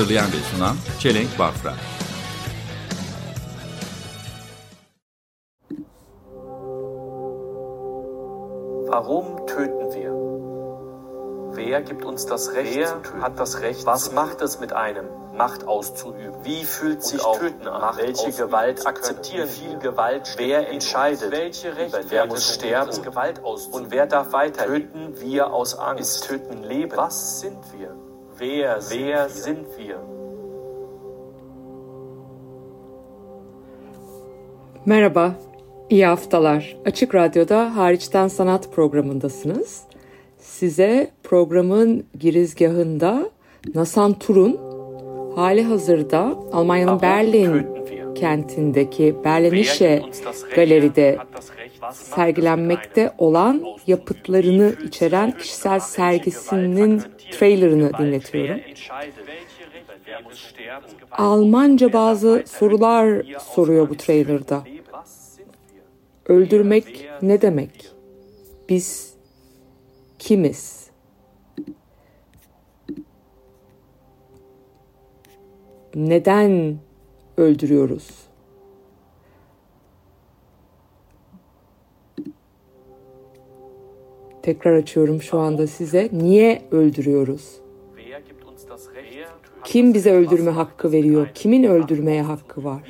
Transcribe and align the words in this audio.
Hazırlayan 0.00 0.32
ve 0.32 0.56
sunan 0.56 0.76
Çelenk 0.98 1.38
Bafra. 1.38 1.74
Warum 8.86 9.46
töten 9.46 9.92
wir? 9.94 10.10
Wer 11.56 11.80
gibt 11.80 12.04
uns 12.04 12.26
das 12.26 12.54
Recht 12.54 12.76
Wer 12.76 12.86
zu 12.86 13.02
töten? 13.02 13.22
hat 13.22 13.38
das 13.38 13.60
Recht? 13.60 13.86
Was 13.86 14.12
macht 14.12 14.40
es 14.40 14.60
mit 14.60 14.72
einem, 14.72 15.04
Macht 15.36 15.68
auszuüben? 15.68 16.44
Wie 16.44 16.64
fühlt 16.64 17.02
sich 17.02 17.20
Töten 17.20 17.68
an? 17.68 17.80
Macht 17.80 17.98
welche 17.98 18.32
Gewalt 18.32 18.86
akzeptieren? 18.86 19.48
Wie 19.48 19.68
viel 19.68 19.78
Gewalt 19.78 20.34
Wer 20.38 20.70
entscheidet? 20.70 21.30
Welche 21.30 21.76
Rechte? 21.76 22.04
Wer 22.08 22.26
muss 22.26 22.54
sterben? 22.54 23.02
Gewalt 23.02 23.44
auszuüben? 23.44 23.84
Und 23.84 23.90
wer 23.90 24.06
darf 24.06 24.32
weiter? 24.32 24.64
Töten 24.64 25.20
wir 25.20 25.52
aus 25.52 25.78
Angst? 25.78 26.00
Ist 26.00 26.26
Töten 26.26 26.62
Leben? 26.62 26.96
Was 26.96 27.40
sind 27.40 27.58
wir? 27.78 28.09
Wer, 28.40 28.80
wer 28.90 29.28
sind 29.28 29.66
wir? 29.78 29.96
Merhaba, 34.86 35.34
iyi 35.90 36.06
haftalar. 36.06 36.76
Açık 36.84 37.14
Radyo'da 37.14 37.76
Hariçten 37.76 38.28
Sanat 38.28 38.72
programındasınız. 38.72 39.82
Size 40.38 41.10
programın 41.22 42.04
girizgahında 42.18 43.30
Nasan 43.74 44.18
Tur'un 44.18 44.60
hali 45.36 45.62
hazırda 45.62 46.34
Almanya'nın 46.52 47.02
Berlin 47.02 47.66
kentindeki 48.14 49.16
Berlinische 49.24 50.02
galeride 50.56 51.18
sergilenmekte 51.92 53.12
olan 53.18 53.64
yapıtlarını 53.86 54.74
içeren 54.86 55.30
kişisel 55.38 55.80
sergisinin? 55.80 57.02
Trailerını 57.30 57.92
dinletiyorum. 57.98 58.60
Almanca 61.10 61.92
bazı 61.92 62.44
sorular 62.46 63.26
soruyor 63.54 63.88
bu 63.88 63.96
trailerda. 63.96 64.64
Öldürmek 66.26 67.08
ne 67.22 67.42
demek? 67.42 67.90
Biz 68.68 69.14
kimiz? 70.18 70.90
Neden 75.94 76.78
öldürüyoruz? 77.36 78.29
Tekrar 84.42 84.72
açıyorum 84.72 85.22
şu 85.22 85.38
anda 85.38 85.66
size. 85.66 86.08
Niye 86.12 86.62
öldürüyoruz? 86.70 87.60
Kim 89.64 89.94
bize 89.94 90.12
öldürme 90.12 90.50
hakkı 90.50 90.92
veriyor? 90.92 91.28
Kimin 91.34 91.64
öldürmeye 91.64 92.22
hakkı 92.22 92.64
var? 92.64 92.82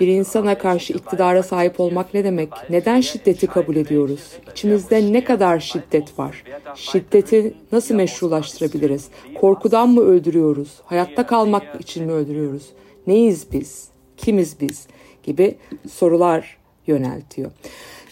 Bir 0.00 0.08
insana 0.08 0.58
karşı 0.58 0.92
iktidara 0.92 1.42
sahip 1.42 1.80
olmak 1.80 2.14
ne 2.14 2.24
demek? 2.24 2.48
Neden 2.70 3.00
şiddeti 3.00 3.46
kabul 3.46 3.76
ediyoruz? 3.76 4.20
İçimizde 4.52 5.12
ne 5.12 5.24
kadar 5.24 5.60
şiddet 5.60 6.18
var? 6.18 6.44
Şiddeti 6.74 7.54
nasıl 7.72 7.94
meşrulaştırabiliriz? 7.94 9.08
Korkudan 9.40 9.88
mı 9.88 10.00
öldürüyoruz? 10.00 10.80
Hayatta 10.84 11.26
kalmak 11.26 11.80
için 11.80 12.06
mi 12.06 12.12
öldürüyoruz? 12.12 12.68
Neyiz 13.06 13.46
biz? 13.52 13.88
Kimiz 14.16 14.60
biz? 14.60 14.86
Gibi 15.22 15.54
sorular 15.90 16.56
yöneltiyor. 16.86 17.50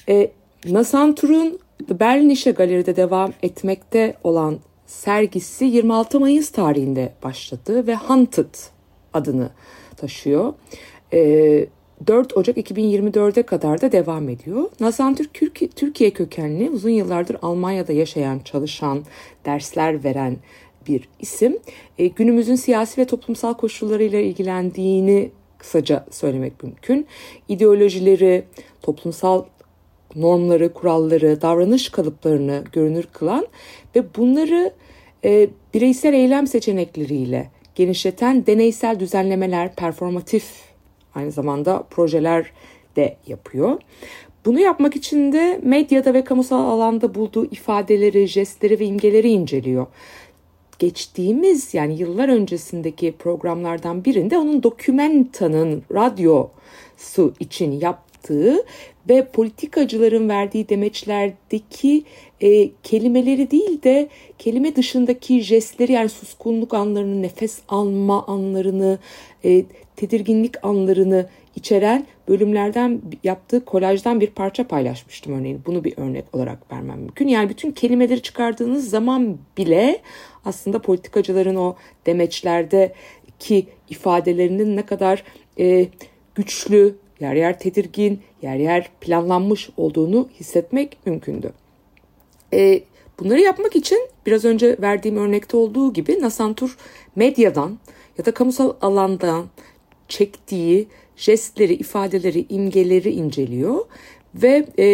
E, 0.09 0.31
Nasan 0.71 1.15
The 1.89 2.01
Berlinische 2.01 2.51
Galeri'de 2.51 2.97
devam 2.97 3.33
etmekte 3.43 4.15
olan 4.25 4.59
sergisi 4.87 5.65
26 5.65 6.21
Mayıs 6.21 6.51
tarihinde 6.51 7.13
başladı 7.23 7.87
ve 7.87 7.97
Hunted 7.97 8.55
adını 9.13 9.51
taşıyor. 9.97 10.55
Ee, 11.13 11.67
4 12.07 12.37
Ocak 12.37 12.57
2024'e 12.57 13.43
kadar 13.43 13.81
da 13.81 13.93
devam 13.93 14.29
ediyor. 14.29 14.65
Nazan 14.81 15.15
Türk 15.15 15.77
Türkiye, 15.77 16.11
kökenli, 16.11 16.71
uzun 16.71 16.91
yıllardır 16.91 17.37
Almanya'da 17.43 17.93
yaşayan, 17.93 18.39
çalışan, 18.39 19.05
dersler 19.45 20.05
veren 20.05 20.37
bir 20.89 21.09
isim. 21.21 21.59
Ee, 21.99 22.07
günümüzün 22.07 22.57
siyasi 22.57 23.01
ve 23.01 23.05
toplumsal 23.05 23.55
koşullarıyla 23.55 24.19
ilgilendiğini 24.19 25.31
kısaca 25.59 26.07
söylemek 26.11 26.63
mümkün. 26.63 27.07
İdeolojileri, 27.49 28.45
toplumsal 28.83 29.45
normları, 30.17 30.73
kuralları, 30.73 31.43
davranış 31.43 31.89
kalıplarını 31.89 32.65
görünür 32.73 33.05
kılan 33.13 33.47
ve 33.97 34.05
bunları 34.17 34.73
e, 35.25 35.49
bireysel 35.75 36.15
eylem 36.15 36.47
seçenekleriyle 36.47 37.51
genişleten 37.75 38.47
deneysel 38.47 39.01
düzenlemeler, 39.01 39.75
performatif 39.75 40.45
aynı 41.15 41.31
zamanda 41.31 41.85
projeler 41.91 42.53
de 42.97 43.17
yapıyor. 43.27 43.81
Bunu 44.45 44.61
yapmak 44.61 44.97
için 44.97 45.33
de 45.33 45.61
medyada 45.63 46.15
ve 46.15 46.25
kamusal 46.25 46.65
alanda 46.65 47.15
bulduğu 47.15 47.45
ifadeleri, 47.45 48.29
jestleri 48.29 48.81
ve 48.81 48.87
imgeleri 48.87 49.29
inceliyor 49.29 49.87
geçtiğimiz 50.83 51.75
yani 51.75 51.95
yıllar 51.99 52.29
öncesindeki 52.29 53.13
programlardan 53.13 54.05
birinde 54.05 54.39
onun 54.39 54.63
Dokumenta'nın 54.63 55.83
radyosu 55.93 57.35
için 57.41 57.73
yaptığı 57.73 58.12
ve 59.09 59.27
politikacıların 59.27 60.29
verdiği 60.29 60.69
demeçlerdeki 60.69 62.05
e, 62.41 62.71
kelimeleri 62.83 63.51
değil 63.51 63.83
de 63.83 64.09
kelime 64.39 64.77
dışındaki 64.77 65.41
jestleri 65.41 65.93
yani 65.93 66.09
suskunluk 66.09 66.75
anlarını, 66.75 67.23
nefes 67.23 67.59
alma 67.69 68.27
anlarını, 68.27 68.99
e, 69.45 69.65
tedirginlik 69.97 70.65
anlarını 70.65 71.29
içeren 71.57 72.07
bölümlerden 72.29 73.03
yaptığı 73.25 73.65
kolajdan 73.65 74.21
bir 74.21 74.31
parça 74.31 74.69
paylaşmıştım 74.69 75.39
örneğin. 75.39 75.63
Bunu 75.67 75.85
bir 75.85 75.95
örnek 75.97 76.25
olarak 76.35 76.73
vermem 76.73 76.99
mümkün. 76.99 77.29
Yani 77.29 77.49
bütün 77.49 77.71
kelimeleri 77.71 78.23
çıkardığınız 78.23 78.91
zaman 78.91 79.39
bile 79.59 80.01
aslında 80.45 80.83
politikacıların 80.83 81.57
o 81.57 81.77
demeçlerdeki 82.07 83.67
ifadelerinin 83.91 84.77
ne 84.77 84.87
kadar 84.87 85.25
e, 85.59 85.87
güçlü, 86.35 86.97
yer 87.23 87.35
yer 87.35 87.59
tedirgin, 87.59 88.21
yer 88.43 88.57
yer 88.57 88.91
planlanmış 89.01 89.71
olduğunu 89.77 90.29
hissetmek 90.41 90.99
mümkündü. 91.07 91.53
E, 92.53 92.83
bunları 93.21 93.41
yapmak 93.41 93.77
için 93.77 94.09
biraz 94.27 94.45
önce 94.45 94.77
verdiğim 94.81 95.17
örnekte 95.17 95.57
olduğu 95.57 95.93
gibi 95.93 96.21
Nasantur 96.21 96.77
medyadan 97.17 97.79
ya 98.19 98.25
da 98.25 98.35
kamusal 98.35 98.73
alandan 98.81 99.47
çektiği 100.09 100.89
jestleri, 101.17 101.75
ifadeleri, 101.75 102.47
imgeleri 102.49 103.11
inceliyor 103.11 103.85
ve 104.35 104.67
e, 104.79 104.85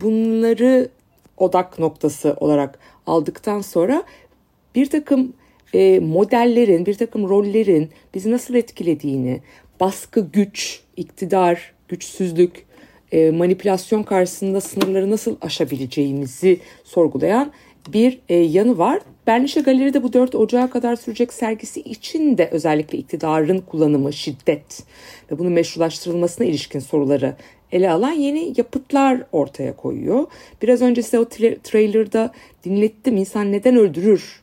bunları 0.00 0.88
odak 1.36 1.78
noktası 1.78 2.36
olarak 2.40 2.78
aldıktan 3.06 3.60
sonra 3.60 4.02
bir 4.74 4.90
takım 4.90 5.32
e, 5.74 6.00
modellerin, 6.00 6.86
bir 6.86 6.94
takım 6.94 7.28
rollerin 7.28 7.90
bizi 8.14 8.30
nasıl 8.30 8.54
etkilediğini, 8.54 9.40
baskı, 9.80 10.20
güç, 10.32 10.80
iktidar, 10.96 11.72
güçsüzlük, 11.88 12.66
e, 13.12 13.30
manipülasyon 13.30 14.02
karşısında 14.02 14.60
sınırları 14.60 15.10
nasıl 15.10 15.36
aşabileceğimizi 15.40 16.60
sorgulayan 16.84 17.52
bir 17.92 18.18
e, 18.28 18.34
yanı 18.34 18.78
var. 18.78 19.00
Berlişe 19.26 19.60
Galeri'de 19.60 20.02
bu 20.02 20.12
4 20.12 20.34
Ocağı 20.34 20.70
kadar 20.70 20.96
sürecek 20.96 21.32
sergisi 21.32 21.80
için 21.80 22.38
de 22.38 22.48
özellikle 22.52 22.98
iktidarın 22.98 23.58
kullanımı, 23.58 24.12
şiddet 24.12 24.82
ve 25.32 25.38
bunun 25.38 25.52
meşrulaştırılmasına 25.52 26.46
ilişkin 26.46 26.80
soruları 26.80 27.36
ele 27.72 27.90
alan 27.90 28.12
yeni 28.12 28.54
yapıtlar 28.56 29.22
ortaya 29.32 29.76
koyuyor. 29.76 30.26
Biraz 30.62 30.82
önce 30.82 31.02
size 31.02 31.18
o 31.18 31.22
tra- 31.22 31.58
trailerda 31.62 32.32
dinlettim. 32.64 33.16
İnsan 33.16 33.52
neden 33.52 33.76
öldürür? 33.76 34.42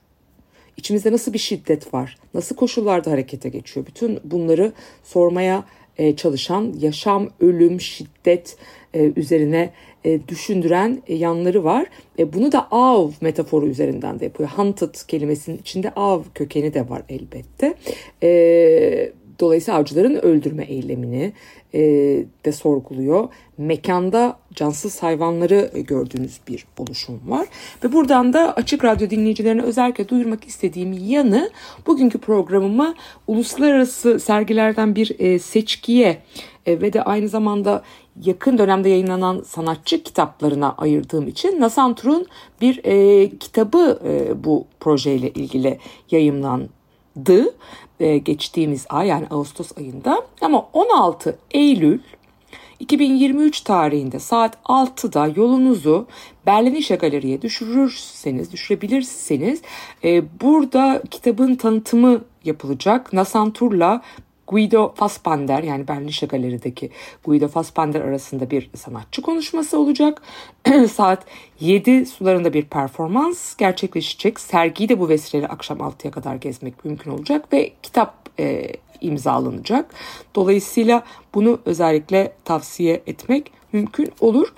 İçimizde 0.77 1.11
nasıl 1.11 1.33
bir 1.33 1.39
şiddet 1.39 1.93
var? 1.93 2.17
Nasıl 2.33 2.55
koşullarda 2.55 3.11
harekete 3.11 3.49
geçiyor? 3.49 3.85
Bütün 3.85 4.19
bunları 4.23 4.71
sormaya 5.03 5.63
e, 5.97 6.15
çalışan 6.15 6.73
yaşam, 6.79 7.29
ölüm, 7.39 7.81
şiddet 7.81 8.57
e, 8.93 9.11
üzerine 9.15 9.69
e, 10.05 10.27
düşündüren 10.27 11.01
yanları 11.07 11.63
var. 11.63 11.85
Bunu 12.33 12.51
da 12.51 12.67
av 12.71 13.11
metaforu 13.21 13.67
üzerinden 13.67 14.19
de 14.19 14.25
yapıyor. 14.25 14.49
Hunted 14.49 14.95
kelimesinin 15.07 15.57
içinde 15.57 15.91
av 15.95 16.23
kökeni 16.35 16.73
de 16.73 16.89
var 16.89 17.01
elbette. 17.09 17.73
E, 18.23 19.11
dolayısıyla 19.39 19.79
avcıların 19.79 20.25
öldürme 20.25 20.63
eylemini 20.63 21.33
e, 21.73 21.79
de 22.45 22.51
sorguluyor. 22.51 23.29
Mekanda 23.57 24.37
cansız 24.55 25.03
hayvanları 25.03 25.71
e, 25.73 25.81
gördüğünüz 25.81 26.39
bir 26.47 26.65
oluşum 26.77 27.21
var. 27.27 27.47
Ve 27.83 27.93
buradan 27.93 28.33
da 28.33 28.53
Açık 28.53 28.85
Radyo 28.85 29.09
dinleyicilerine 29.09 29.61
özellikle 29.61 30.09
duyurmak 30.09 30.43
istediğim 30.43 30.93
yanı 30.93 31.49
bugünkü 31.87 32.17
programımı 32.17 32.95
uluslararası 33.27 34.19
sergilerden 34.19 34.95
bir 34.95 35.19
e, 35.19 35.39
seçkiye 35.39 36.17
e, 36.65 36.81
ve 36.81 36.93
de 36.93 37.01
aynı 37.01 37.29
zamanda 37.29 37.83
yakın 38.23 38.57
dönemde 38.57 38.89
yayınlanan 38.89 39.41
sanatçı 39.41 40.03
kitaplarına 40.03 40.75
ayırdığım 40.77 41.27
için 41.27 41.61
Nasantur'un 41.61 42.27
bir 42.61 42.81
e, 42.83 43.29
kitabı 43.37 43.99
e, 44.05 44.43
bu 44.43 44.65
projeyle 44.79 45.29
ilgili 45.29 45.79
yayımlandı 46.11 47.55
e, 47.99 48.17
geçtiğimiz 48.17 48.85
ay 48.89 49.07
yani 49.07 49.27
Ağustos 49.29 49.77
ayında 49.77 50.21
ama 50.41 50.69
16 50.73 51.37
Eylül 51.51 51.99
2023 52.79 53.61
tarihinde 53.61 54.19
saat 54.19 54.57
6'da 54.65 55.27
yolunuzu 55.35 56.07
Berlinişe 56.45 56.95
Galeri'ye 56.95 57.41
düşürürseniz, 57.41 58.51
düşürebilirseniz 58.51 59.61
e, 60.03 60.23
burada 60.41 61.03
kitabın 61.11 61.55
tanıtımı 61.55 62.21
yapılacak. 62.45 63.13
Nasantur'la 63.13 64.01
Guido 64.47 64.93
Fassbander 64.95 65.63
yani 65.63 65.87
Berlinişe 65.87 66.25
Galeri'deki 66.25 66.89
Guido 67.23 67.47
Fassbander 67.47 68.01
arasında 68.01 68.49
bir 68.51 68.69
sanatçı 68.75 69.21
konuşması 69.21 69.79
olacak. 69.79 70.21
Saat 70.91 71.25
7 71.59 72.05
sularında 72.05 72.53
bir 72.53 72.65
performans 72.65 73.55
gerçekleşecek. 73.55 74.39
Sergiyi 74.39 74.89
de 74.89 74.99
bu 74.99 75.09
vesileyle 75.09 75.47
akşam 75.47 75.77
6'ya 75.77 76.11
kadar 76.11 76.35
gezmek 76.35 76.85
mümkün 76.85 77.11
olacak 77.11 77.53
ve 77.53 77.71
kitap 77.83 78.29
e, 78.39 78.71
imzalanacak. 79.01 79.93
Dolayısıyla 80.35 81.03
bunu 81.33 81.59
özellikle 81.65 82.33
tavsiye 82.45 83.01
etmek 83.07 83.51
mümkün 83.73 84.11
olur. 84.19 84.53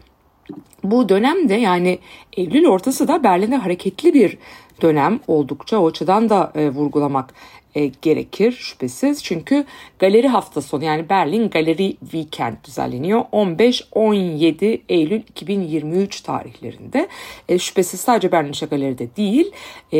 Bu 0.83 1.09
dönemde 1.09 1.53
yani 1.53 1.99
Eylül 2.37 2.65
ortası 2.65 3.07
da 3.07 3.23
Berlin'de 3.23 3.55
hareketli 3.55 4.13
bir 4.13 4.37
dönem 4.81 5.19
oldukça 5.27 5.79
o 5.79 5.87
açıdan 5.87 6.29
da 6.29 6.51
e, 6.55 6.69
vurgulamak 6.69 7.33
e, 7.77 7.91
gerekir 8.01 8.51
şüphesiz. 8.51 9.23
Çünkü 9.23 9.65
galeri 9.99 10.27
hafta 10.27 10.61
sonu 10.61 10.83
yani 10.83 11.09
Berlin 11.09 11.49
Galeri 11.49 11.97
Weekend 11.99 12.55
düzenleniyor. 12.63 13.19
15-17 13.19 14.81
Eylül 14.89 15.21
2023 15.29 16.21
tarihlerinde. 16.21 17.07
E, 17.49 17.59
şüphesiz 17.59 17.99
sadece 17.99 18.31
Berlinşe 18.31 18.65
Galeri'de 18.65 19.15
değil 19.17 19.51
e, 19.91 19.99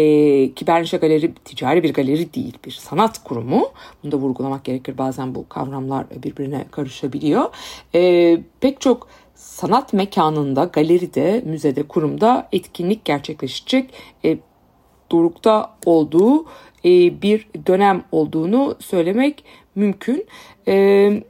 ki 0.54 0.68
Berlinşe 0.68 0.98
Galeri 0.98 1.34
ticari 1.34 1.84
bir 1.84 1.94
galeri 1.94 2.34
değil 2.34 2.58
bir 2.66 2.72
sanat 2.72 3.24
kurumu. 3.24 3.70
Bunu 4.04 4.12
da 4.12 4.18
vurgulamak 4.18 4.64
gerekir. 4.64 4.98
Bazen 4.98 5.36
bu 5.36 5.50
kavramlar 5.50 6.06
birbirine 6.24 6.66
karışabiliyor. 6.72 7.46
E, 7.96 8.38
pek 8.60 8.82
çok 8.82 9.08
sanat 9.36 9.94
mekanında, 9.94 10.64
galeride, 10.64 11.44
müzede, 11.46 11.84
kurumda 11.84 12.50
etkinlik 12.52 13.06
gerçekleşecek. 13.06 13.94
E, 14.26 14.38
dorukta 15.12 15.76
olduğu 15.86 16.46
e, 16.86 17.22
bir 17.22 17.48
dönem 17.68 18.04
olduğunu 18.12 18.76
söylemek 18.80 19.44
mümkün. 19.76 20.26
E, 20.68 21.24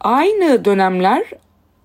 aynı 0.00 0.64
dönemler 0.64 1.24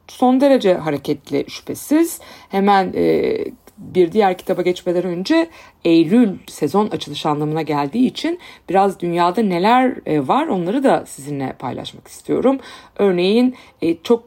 son 0.08 0.42
derece 0.42 0.74
hareketli 0.74 1.46
şüphesiz. 1.48 2.20
Hemen 2.50 2.94
e, 2.96 3.38
bir 3.78 4.12
diğer 4.12 4.38
kitaba 4.38 4.62
geçmeden 4.62 5.04
önce 5.04 5.50
Eylül 5.86 6.38
sezon 6.48 6.88
açılış 6.88 7.26
anlamına 7.26 7.62
geldiği 7.62 8.08
için 8.08 8.40
biraz 8.70 9.00
dünyada 9.00 9.42
neler 9.42 9.96
var 10.28 10.48
onları 10.48 10.84
da 10.84 11.06
sizinle 11.06 11.54
paylaşmak 11.60 12.08
istiyorum. 12.08 12.60
Örneğin 12.96 13.56
çok 14.04 14.24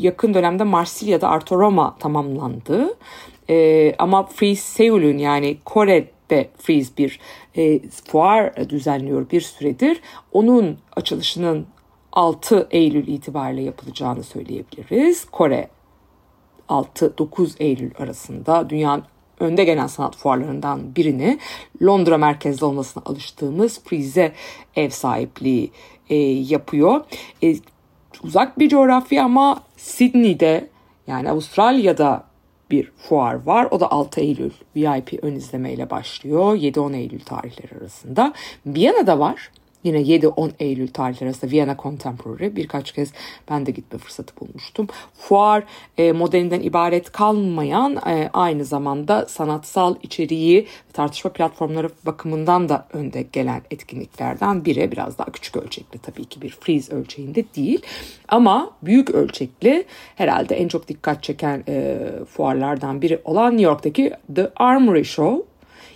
yakın 0.00 0.34
dönemde 0.34 0.64
Marsilya'da 0.64 1.28
Arto 1.28 1.58
Roma 1.58 1.96
tamamlandı. 1.98 2.96
Ama 3.98 4.26
Free 4.26 4.56
Seul'ün 4.56 5.18
yani 5.18 5.56
Kore 5.64 6.06
ve 6.30 6.48
Freeze 6.58 6.96
bir 6.98 7.20
e, 7.56 7.88
fuar 7.88 8.70
düzenliyor 8.70 9.30
bir 9.30 9.40
süredir. 9.40 10.00
Onun 10.32 10.78
açılışının 10.96 11.66
6 12.12 12.68
Eylül 12.70 13.08
itibariyle 13.08 13.62
yapılacağını 13.62 14.22
söyleyebiliriz. 14.22 15.24
Kore 15.24 15.68
6-9 16.68 17.54
Eylül 17.60 17.90
arasında 17.98 18.70
dünyanın 18.70 19.04
önde 19.40 19.64
gelen 19.64 19.86
sanat 19.86 20.16
fuarlarından 20.16 20.96
birini 20.96 21.38
Londra 21.82 22.18
merkezli 22.18 22.64
olmasına 22.64 23.02
alıştığımız 23.06 23.80
Freeze 23.84 24.32
ev 24.76 24.90
sahipliği 24.90 25.70
e, 26.08 26.16
yapıyor. 26.16 27.00
E, 27.42 27.54
uzak 28.22 28.58
bir 28.58 28.68
coğrafya 28.68 29.24
ama 29.24 29.62
Sydney'de 29.76 30.70
yani 31.06 31.30
Avustralya'da 31.30 32.29
bir 32.70 32.90
fuar 32.96 33.46
var. 33.46 33.68
O 33.70 33.80
da 33.80 33.90
6 33.90 34.20
Eylül 34.20 34.50
VIP 34.76 35.24
ön 35.24 35.34
izlemeyle 35.34 35.90
başlıyor. 35.90 36.56
7-10 36.56 36.96
Eylül 36.96 37.20
tarihleri 37.20 37.78
arasında. 37.80 38.32
Viyana'da 38.66 39.18
var. 39.18 39.50
Yine 39.84 40.00
7-10 40.00 40.50
Eylül 40.58 40.88
tarihleri 40.88 41.24
arasında 41.24 41.50
Viyana 41.50 41.76
Contemporary 41.78 42.56
birkaç 42.56 42.92
kez 42.92 43.12
ben 43.50 43.66
de 43.66 43.70
gitme 43.70 43.98
fırsatı 43.98 44.40
bulmuştum. 44.40 44.86
Fuar 45.14 45.64
e, 45.98 46.12
modelinden 46.12 46.60
ibaret 46.60 47.12
kalmayan 47.12 47.96
e, 47.96 48.30
aynı 48.32 48.64
zamanda 48.64 49.26
sanatsal 49.26 49.94
içeriği 50.02 50.66
tartışma 50.92 51.32
platformları 51.32 51.90
bakımından 52.06 52.68
da 52.68 52.86
önde 52.92 53.22
gelen 53.22 53.62
etkinliklerden 53.70 54.64
biri. 54.64 54.92
Biraz 54.92 55.18
daha 55.18 55.32
küçük 55.32 55.56
ölçekli 55.56 55.98
tabii 55.98 56.24
ki 56.24 56.42
bir 56.42 56.50
freeze 56.50 56.94
ölçeğinde 56.94 57.44
değil. 57.56 57.82
Ama 58.28 58.70
büyük 58.82 59.10
ölçekli 59.10 59.84
herhalde 60.16 60.56
en 60.56 60.68
çok 60.68 60.88
dikkat 60.88 61.22
çeken 61.22 61.64
e, 61.68 61.98
fuarlardan 62.28 63.02
biri 63.02 63.20
olan 63.24 63.50
New 63.50 63.64
York'taki 63.64 64.12
The 64.34 64.50
Armory 64.56 65.04
Show 65.04 65.49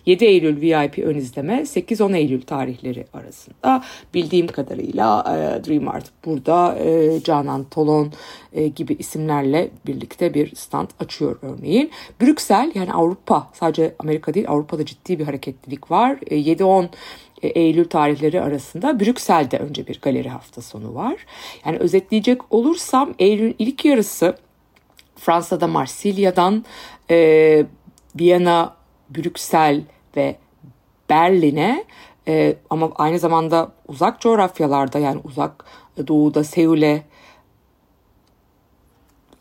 7 0.06 0.24
Eylül 0.24 0.60
VIP 0.60 0.98
ön 0.98 1.14
izleme 1.14 1.60
8-10 1.60 2.16
Eylül 2.16 2.42
tarihleri 2.42 3.06
arasında 3.12 3.84
bildiğim 4.14 4.46
kadarıyla 4.46 5.24
e, 5.28 5.64
Dream 5.64 5.88
Art 5.88 6.04
burada 6.24 6.78
e, 6.78 7.20
Canan 7.22 7.64
Tolon 7.64 8.12
e, 8.52 8.68
gibi 8.68 8.96
isimlerle 8.98 9.70
birlikte 9.86 10.34
bir 10.34 10.56
stand 10.56 10.88
açıyor 11.00 11.38
örneğin. 11.42 11.90
Brüksel 12.20 12.72
yani 12.74 12.92
Avrupa 12.92 13.50
sadece 13.52 13.94
Amerika 13.98 14.34
değil 14.34 14.48
Avrupa'da 14.48 14.86
ciddi 14.86 15.18
bir 15.18 15.24
hareketlilik 15.24 15.90
var. 15.90 16.18
E, 16.26 16.36
7-10 16.36 16.88
e, 17.42 17.48
Eylül 17.48 17.88
tarihleri 17.88 18.40
arasında 18.40 19.00
Brüksel'de 19.00 19.58
önce 19.58 19.86
bir 19.86 20.00
galeri 20.00 20.28
hafta 20.28 20.62
sonu 20.62 20.94
var. 20.94 21.16
Yani 21.66 21.78
özetleyecek 21.78 22.52
olursam 22.52 23.14
Eylül 23.18 23.54
ilk 23.58 23.84
yarısı 23.84 24.36
Fransa'da 25.16 25.66
Marsilya'dan 25.66 26.64
e, 27.10 27.66
Viyana, 28.18 28.74
Brüksel 29.10 29.80
ve 30.16 30.36
Berlin'e 31.10 31.84
e, 32.28 32.56
ama 32.70 32.90
aynı 32.96 33.18
zamanda 33.18 33.72
uzak 33.88 34.20
coğrafyalarda 34.20 34.98
yani 34.98 35.20
uzak 35.24 35.64
doğuda 36.06 36.44
Seul'e, 36.44 37.02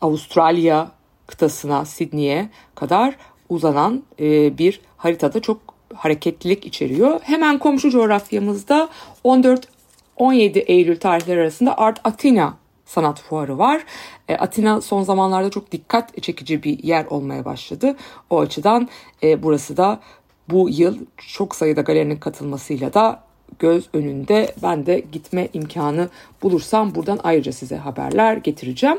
Avustralya 0.00 0.90
kıtasına, 1.26 1.84
Sydney'e 1.84 2.48
kadar 2.74 3.16
uzanan 3.48 4.02
e, 4.20 4.58
bir 4.58 4.80
haritada 4.96 5.40
çok 5.40 5.60
hareketlilik 5.94 6.66
içeriyor. 6.66 7.20
Hemen 7.22 7.58
komşu 7.58 7.90
coğrafyamızda 7.90 8.88
14-17 9.24 10.58
Eylül 10.58 11.00
tarihleri 11.00 11.40
arasında 11.40 11.78
Art 11.78 12.00
Atina 12.04 12.54
sanat 12.84 13.20
fuarı 13.20 13.58
var. 13.58 13.84
E, 14.28 14.36
Atina 14.36 14.80
son 14.80 15.02
zamanlarda 15.02 15.50
çok 15.50 15.72
dikkat 15.72 16.22
çekici 16.22 16.62
bir 16.62 16.82
yer 16.82 17.04
olmaya 17.06 17.44
başladı. 17.44 17.96
O 18.30 18.40
açıdan 18.40 18.88
e, 19.22 19.42
burası 19.42 19.76
da 19.76 20.00
bu 20.50 20.68
yıl 20.70 20.98
çok 21.28 21.56
sayıda 21.56 21.80
galerinin 21.80 22.16
katılmasıyla 22.16 22.94
da 22.94 23.20
göz 23.58 23.84
önünde 23.92 24.54
ben 24.62 24.86
de 24.86 25.04
gitme 25.12 25.48
imkanı 25.52 26.08
bulursam 26.42 26.94
buradan 26.94 27.20
ayrıca 27.24 27.52
size 27.52 27.76
haberler 27.76 28.36
getireceğim. 28.36 28.98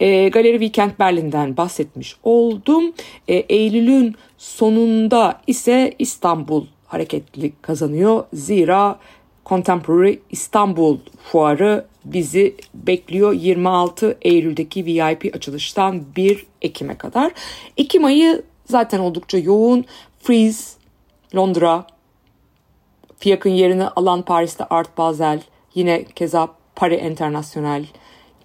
E, 0.00 0.28
Galeri 0.28 0.52
Weekend 0.52 0.90
Berlin'den 0.98 1.56
bahsetmiş 1.56 2.16
oldum. 2.22 2.92
E, 3.28 3.34
Eylül'ün 3.34 4.14
sonunda 4.38 5.40
ise 5.46 5.94
İstanbul 5.98 6.66
hareketlilik 6.86 7.62
kazanıyor. 7.62 8.24
Zira 8.32 8.98
Contemporary 9.46 10.18
İstanbul 10.30 10.98
Fuarı 11.22 11.86
bizi 12.04 12.54
bekliyor 12.74 13.32
26 13.32 14.18
Eylül'deki 14.22 14.86
VIP 14.86 15.34
açılıştan 15.34 16.02
1 16.16 16.46
Ekim'e 16.62 16.98
kadar. 16.98 17.32
Ekim 17.76 18.04
ayı 18.04 18.42
zaten 18.66 18.98
oldukça 18.98 19.38
yoğun. 19.38 19.84
Freeze, 20.22 20.76
Londra, 21.34 21.86
Fiyak'ın 23.18 23.50
yerini 23.50 23.88
alan 23.88 24.22
Paris'te 24.22 24.64
Art 24.64 24.98
Basel, 24.98 25.42
yine 25.74 26.04
keza 26.04 26.48
Paris 26.76 27.02
International 27.02 27.84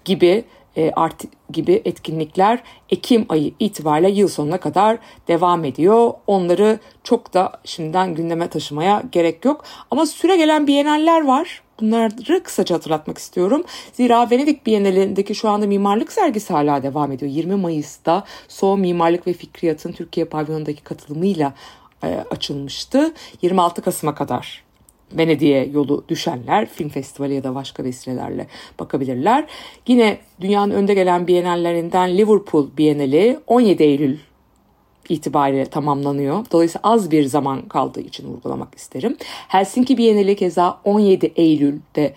gibi 0.05 0.45
e, 0.77 0.91
art 0.91 1.23
gibi 1.51 1.81
etkinlikler 1.85 2.63
Ekim 2.89 3.25
ayı 3.29 3.51
itibariyle 3.59 4.11
yıl 4.11 4.27
sonuna 4.27 4.59
kadar 4.59 4.97
devam 5.27 5.65
ediyor. 5.65 6.13
Onları 6.27 6.79
çok 7.03 7.33
da 7.33 7.51
şimdiden 7.65 8.15
gündeme 8.15 8.47
taşımaya 8.47 9.03
gerek 9.11 9.45
yok. 9.45 9.63
Ama 9.91 10.05
süre 10.05 10.37
gelen 10.37 10.67
biyeneller 10.67 11.25
var. 11.25 11.61
Bunları 11.81 12.43
kısaca 12.43 12.75
hatırlatmak 12.75 13.17
istiyorum. 13.17 13.63
Zira 13.93 14.31
Venedik 14.31 14.65
Bienalindeki 14.65 15.35
şu 15.35 15.49
anda 15.49 15.67
mimarlık 15.67 16.11
sergisi 16.11 16.53
hala 16.53 16.83
devam 16.83 17.11
ediyor. 17.11 17.31
20 17.31 17.55
Mayıs'ta 17.55 18.23
So 18.47 18.77
Mimarlık 18.77 19.27
ve 19.27 19.33
Fikriyat'ın 19.33 19.91
Türkiye 19.91 20.25
pavyonundaki 20.25 20.83
katılımıyla 20.83 21.53
açılmıştı. 22.31 23.13
26 23.41 23.81
Kasım'a 23.81 24.15
kadar 24.15 24.63
Venedik'e 25.17 25.69
yolu 25.73 26.03
düşenler 26.09 26.69
film 26.69 26.89
festivali 26.89 27.33
ya 27.33 27.43
da 27.43 27.55
başka 27.55 27.83
vesilelerle 27.83 28.47
bakabilirler. 28.79 29.45
Yine 29.87 30.17
dünyanın 30.41 30.71
önde 30.71 30.93
gelen 30.93 31.27
bienallerinden 31.27 32.17
Liverpool 32.17 32.67
Bienali 32.77 33.39
17 33.47 33.83
Eylül 33.83 34.17
itibariyle 35.09 35.65
tamamlanıyor. 35.65 36.45
Dolayısıyla 36.51 36.89
az 36.91 37.11
bir 37.11 37.25
zaman 37.25 37.61
kaldığı 37.61 38.01
için 38.01 38.27
vurgulamak 38.27 38.75
isterim. 38.75 39.17
Helsinki 39.47 39.97
Bienali 39.97 40.35
keza 40.35 40.79
17 40.83 41.31
Eylül'de 41.35 42.13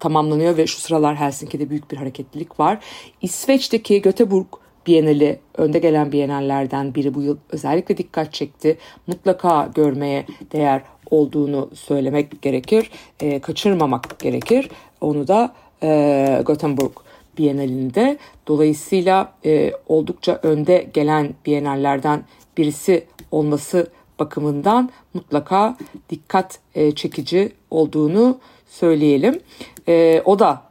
tamamlanıyor 0.00 0.56
ve 0.56 0.66
şu 0.66 0.80
sıralar 0.80 1.16
Helsinki'de 1.16 1.70
büyük 1.70 1.90
bir 1.90 1.96
hareketlilik 1.96 2.60
var. 2.60 2.78
İsveç'teki 3.22 4.02
Göteborg 4.02 4.46
Bienali 4.86 5.38
önde 5.56 5.78
gelen 5.78 6.12
bienallerden 6.12 6.94
biri 6.94 7.14
bu 7.14 7.22
yıl 7.22 7.36
özellikle 7.50 7.96
dikkat 7.96 8.32
çekti. 8.32 8.78
Mutlaka 9.06 9.70
görmeye 9.74 10.26
değer 10.52 10.82
olduğunu 11.10 11.70
söylemek 11.74 12.42
gerekir. 12.42 12.90
E, 13.20 13.38
kaçırmamak 13.38 14.18
gerekir. 14.18 14.70
Onu 15.00 15.28
da 15.28 15.54
e, 15.82 16.42
Gothenburg 16.46 16.92
Bienalinde. 17.38 18.18
Dolayısıyla 18.46 19.32
e, 19.44 19.72
oldukça 19.88 20.40
önde 20.42 20.86
gelen 20.94 21.34
bienallerden 21.46 22.24
birisi 22.56 23.04
olması 23.30 23.90
bakımından 24.18 24.90
mutlaka 25.14 25.76
dikkat 26.10 26.58
e, 26.74 26.92
çekici 26.92 27.52
olduğunu 27.70 28.38
söyleyelim. 28.66 29.40
E, 29.88 30.22
o 30.24 30.38
da 30.38 30.62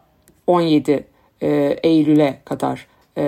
17 0.48 1.08
e, 1.41 1.48
Eylül'e 1.84 2.41
kadar 2.46 2.92
e, 3.17 3.24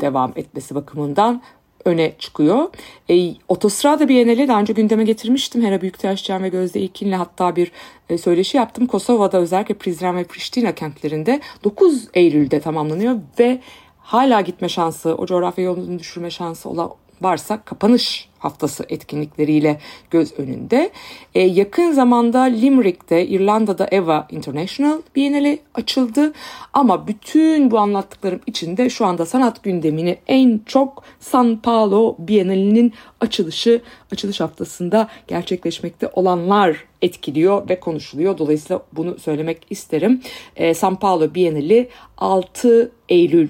devam 0.00 0.32
etmesi 0.36 0.74
bakımından 0.74 1.42
öne 1.84 2.12
çıkıyor. 2.18 2.68
E, 3.10 3.34
Otostrada 3.48 4.08
Bienali 4.08 4.48
daha 4.48 4.60
önce 4.60 4.72
gündeme 4.72 5.04
getirmiştim. 5.04 5.62
Hera 5.62 5.80
Büyüktaşcan 5.80 6.42
ve 6.42 6.48
Gözde 6.48 6.80
İlkin'le 6.80 7.12
hatta 7.12 7.56
bir 7.56 7.72
e, 8.08 8.18
söyleşi 8.18 8.56
yaptım. 8.56 8.86
Kosova'da 8.86 9.38
özellikle 9.38 9.74
Prizren 9.74 10.16
ve 10.16 10.24
Priştina 10.24 10.74
kentlerinde 10.74 11.40
9 11.64 12.08
Eylül'de 12.14 12.60
tamamlanıyor 12.60 13.16
ve 13.38 13.60
hala 13.98 14.40
gitme 14.40 14.68
şansı, 14.68 15.14
o 15.14 15.26
coğrafya 15.26 15.64
yolunu 15.64 15.98
düşürme 15.98 16.30
şansı 16.30 16.68
olan 16.68 16.90
varsa 17.22 17.62
kapanış 17.64 18.28
haftası 18.38 18.84
etkinlikleriyle 18.88 19.80
göz 20.10 20.38
önünde. 20.38 20.90
E, 21.34 21.40
yakın 21.40 21.92
zamanda 21.92 22.42
Limerick'te 22.42 23.26
İrlanda'da 23.26 23.88
EVA 23.92 24.26
International 24.30 25.02
Bienali 25.16 25.58
açıldı. 25.74 26.32
Ama 26.72 27.08
bütün 27.08 27.70
bu 27.70 27.78
anlattıklarım 27.78 28.40
içinde 28.46 28.90
şu 28.90 29.06
anda 29.06 29.26
sanat 29.26 29.62
gündemini 29.62 30.18
en 30.26 30.60
çok 30.66 31.02
San 31.20 31.56
Paulo 31.56 32.16
Bienalinin 32.18 32.92
açılışı, 33.20 33.82
açılış 34.12 34.40
haftasında 34.40 35.08
gerçekleşmekte 35.28 36.10
olanlar 36.12 36.84
etkiliyor 37.02 37.68
ve 37.68 37.80
konuşuluyor. 37.80 38.38
Dolayısıyla 38.38 38.82
bunu 38.92 39.18
söylemek 39.18 39.66
isterim. 39.70 40.22
E, 40.56 40.74
San 40.74 40.96
Paulo 40.96 41.34
Bienali 41.34 41.88
6 42.18 42.92
Eylül 43.08 43.48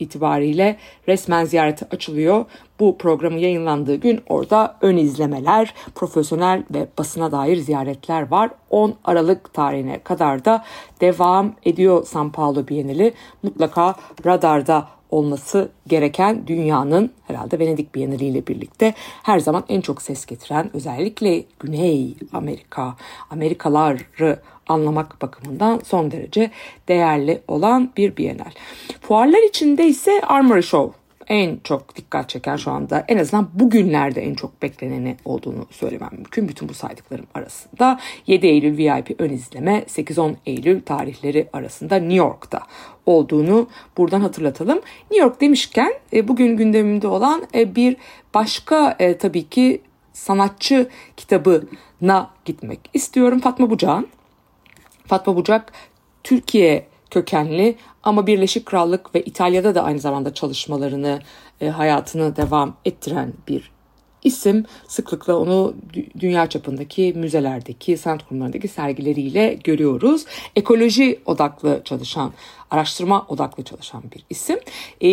itibariyle 0.00 0.76
resmen 1.08 1.44
ziyareti 1.44 1.86
açılıyor. 1.90 2.44
Bu 2.80 2.98
programın 2.98 3.38
yayınlandığı 3.38 3.96
gün 3.96 4.20
orada 4.28 4.76
ön 4.80 4.96
izlemeler, 4.96 5.74
profesyonel 5.94 6.64
ve 6.74 6.88
basına 6.98 7.32
dair 7.32 7.56
ziyaretler 7.56 8.30
var. 8.30 8.50
10 8.70 8.94
Aralık 9.04 9.54
tarihine 9.54 9.98
kadar 10.02 10.44
da 10.44 10.64
devam 11.00 11.54
ediyor 11.64 12.04
San 12.06 12.32
Paulo 12.32 12.68
Bienali. 12.68 13.14
Mutlaka 13.42 13.94
radarda 14.26 14.88
olması 15.10 15.70
gereken 15.86 16.46
dünyanın 16.46 17.10
herhalde 17.26 17.58
Venedik 17.58 17.94
Bienali 17.94 18.24
ile 18.24 18.46
birlikte 18.46 18.94
her 19.22 19.38
zaman 19.38 19.64
en 19.68 19.80
çok 19.80 20.02
ses 20.02 20.26
getiren 20.26 20.70
özellikle 20.76 21.44
Güney 21.60 22.14
Amerika, 22.32 22.96
Amerikaları 23.30 24.40
anlamak 24.68 25.22
bakımından 25.22 25.80
son 25.84 26.10
derece 26.10 26.50
değerli 26.88 27.42
olan 27.48 27.90
bir 27.96 28.16
bienal. 28.16 28.50
Fuarlar 29.00 29.48
içinde 29.48 29.86
ise 29.86 30.20
Armory 30.26 30.62
Show 30.62 30.99
en 31.30 31.58
çok 31.64 31.96
dikkat 31.96 32.28
çeken 32.28 32.56
şu 32.56 32.70
anda 32.70 33.04
en 33.08 33.18
azından 33.18 33.50
bugünlerde 33.54 34.22
en 34.22 34.34
çok 34.34 34.62
bekleneni 34.62 35.16
olduğunu 35.24 35.66
söylemem 35.70 36.10
mümkün. 36.12 36.48
Bütün 36.48 36.68
bu 36.68 36.74
saydıklarım 36.74 37.26
arasında 37.34 38.00
7 38.26 38.46
Eylül 38.46 38.76
VIP 38.76 39.20
ön 39.20 39.30
izleme 39.30 39.84
8-10 39.88 40.34
Eylül 40.46 40.82
tarihleri 40.82 41.48
arasında 41.52 41.96
New 41.96 42.14
York'ta 42.14 42.60
olduğunu 43.06 43.68
buradan 43.96 44.20
hatırlatalım. 44.20 44.80
New 45.10 45.26
York 45.26 45.40
demişken 45.40 45.92
e, 46.12 46.28
bugün 46.28 46.56
gündemimde 46.56 47.08
olan 47.08 47.42
e, 47.54 47.74
bir 47.74 47.96
başka 48.34 48.96
e, 48.98 49.18
tabii 49.18 49.48
ki 49.48 49.80
sanatçı 50.12 50.88
kitabına 51.16 52.30
gitmek 52.44 52.80
istiyorum. 52.94 53.40
Fatma 53.40 53.70
Bucak'ın. 53.70 54.08
Fatma 55.06 55.36
Bucak 55.36 55.72
Türkiye 56.24 56.86
kökenli 57.10 57.76
ama 58.02 58.26
Birleşik 58.26 58.66
Krallık 58.66 59.14
ve 59.14 59.22
İtalya'da 59.22 59.74
da 59.74 59.82
aynı 59.82 59.98
zamanda 59.98 60.34
çalışmalarını, 60.34 61.20
e, 61.60 61.68
hayatını 61.68 62.36
devam 62.36 62.76
ettiren 62.84 63.32
bir 63.48 63.70
isim. 64.22 64.64
Sıklıkla 64.88 65.38
onu 65.38 65.74
dünya 66.20 66.48
çapındaki 66.48 67.12
müzelerdeki, 67.16 67.96
sanat 67.96 68.28
kurumlarındaki 68.28 68.68
sergileriyle 68.68 69.58
görüyoruz. 69.64 70.24
Ekoloji 70.56 71.20
odaklı 71.26 71.82
çalışan, 71.84 72.32
araştırma 72.70 73.26
odaklı 73.28 73.64
çalışan 73.64 74.02
bir 74.14 74.24
isim. 74.30 74.58
E, 75.00 75.10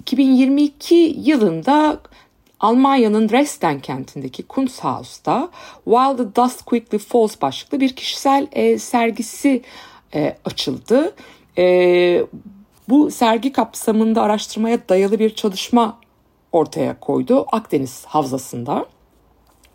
2022 0.00 0.94
yılında 1.24 2.00
Almanya'nın 2.60 3.28
Dresden 3.28 3.80
kentindeki 3.80 4.42
Kunsthaus'ta 4.42 5.50
While 5.84 6.16
the 6.16 6.36
Dust 6.36 6.64
Quickly 6.64 6.98
Falls 6.98 7.42
başlıklı 7.42 7.80
bir 7.80 7.96
kişisel 7.96 8.46
e, 8.52 8.78
sergisi 8.78 9.62
e, 10.14 10.36
açıldı. 10.44 11.14
E, 11.58 12.26
bu 12.88 13.10
sergi 13.10 13.52
kapsamında 13.52 14.22
araştırmaya 14.22 14.88
dayalı 14.88 15.18
bir 15.18 15.34
çalışma 15.34 15.98
ortaya 16.52 17.00
koydu 17.00 17.46
Akdeniz 17.52 18.04
Havzası'nda. 18.04 18.86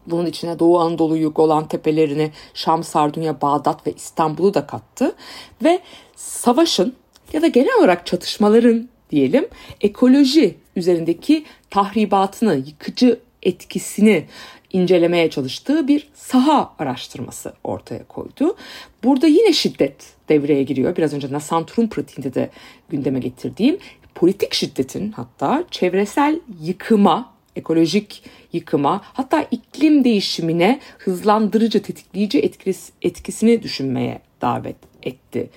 Bunun 0.08 0.26
içine 0.26 0.60
Doğu 0.60 0.80
Anadolu'yu, 0.80 1.34
Golan 1.34 1.68
Tepelerini, 1.68 2.32
Şam, 2.54 2.84
Sardunya, 2.84 3.42
Bağdat 3.42 3.88
ve 3.88 3.92
İstanbul'u 3.92 4.54
da 4.54 4.68
kattı. 4.68 5.16
Ve 5.64 5.80
savaşın 6.16 6.96
ya 7.34 7.42
da 7.42 7.48
genel 7.48 7.80
olarak 7.80 8.06
çatışmaların 8.06 8.90
diyelim 9.10 9.48
ekoloji 9.82 10.58
üzerindeki 10.76 11.46
tahribatını, 11.70 12.56
yıkıcı 12.56 13.20
etkisini 13.44 14.26
incelemeye 14.74 15.30
çalıştığı 15.30 15.88
bir 15.88 16.10
saha 16.14 16.74
araştırması 16.80 17.54
ortaya 17.64 18.08
koydu. 18.08 18.56
Burada 19.04 19.28
yine 19.28 19.54
şiddet 19.54 20.14
devreye 20.30 20.64
giriyor. 20.64 20.96
Biraz 20.98 21.14
önce 21.14 21.32
Nasantrum 21.32 21.90
pratiğinde 21.90 22.34
de 22.34 22.50
gündeme 22.90 23.20
getirdiğim 23.20 23.78
politik 24.20 24.54
şiddetin 24.54 25.12
hatta 25.12 25.64
çevresel 25.72 26.40
yıkıma, 26.62 27.34
ekolojik 27.56 28.24
yıkıma 28.54 29.02
hatta 29.04 29.48
iklim 29.52 30.04
değişimine 30.04 30.80
hızlandırıcı, 30.98 31.82
tetikleyici 31.82 32.40
etkisi, 32.40 32.94
etkisini 33.02 33.64
düşünmeye 33.64 34.20
davet 34.42 34.76
etti 35.04 35.50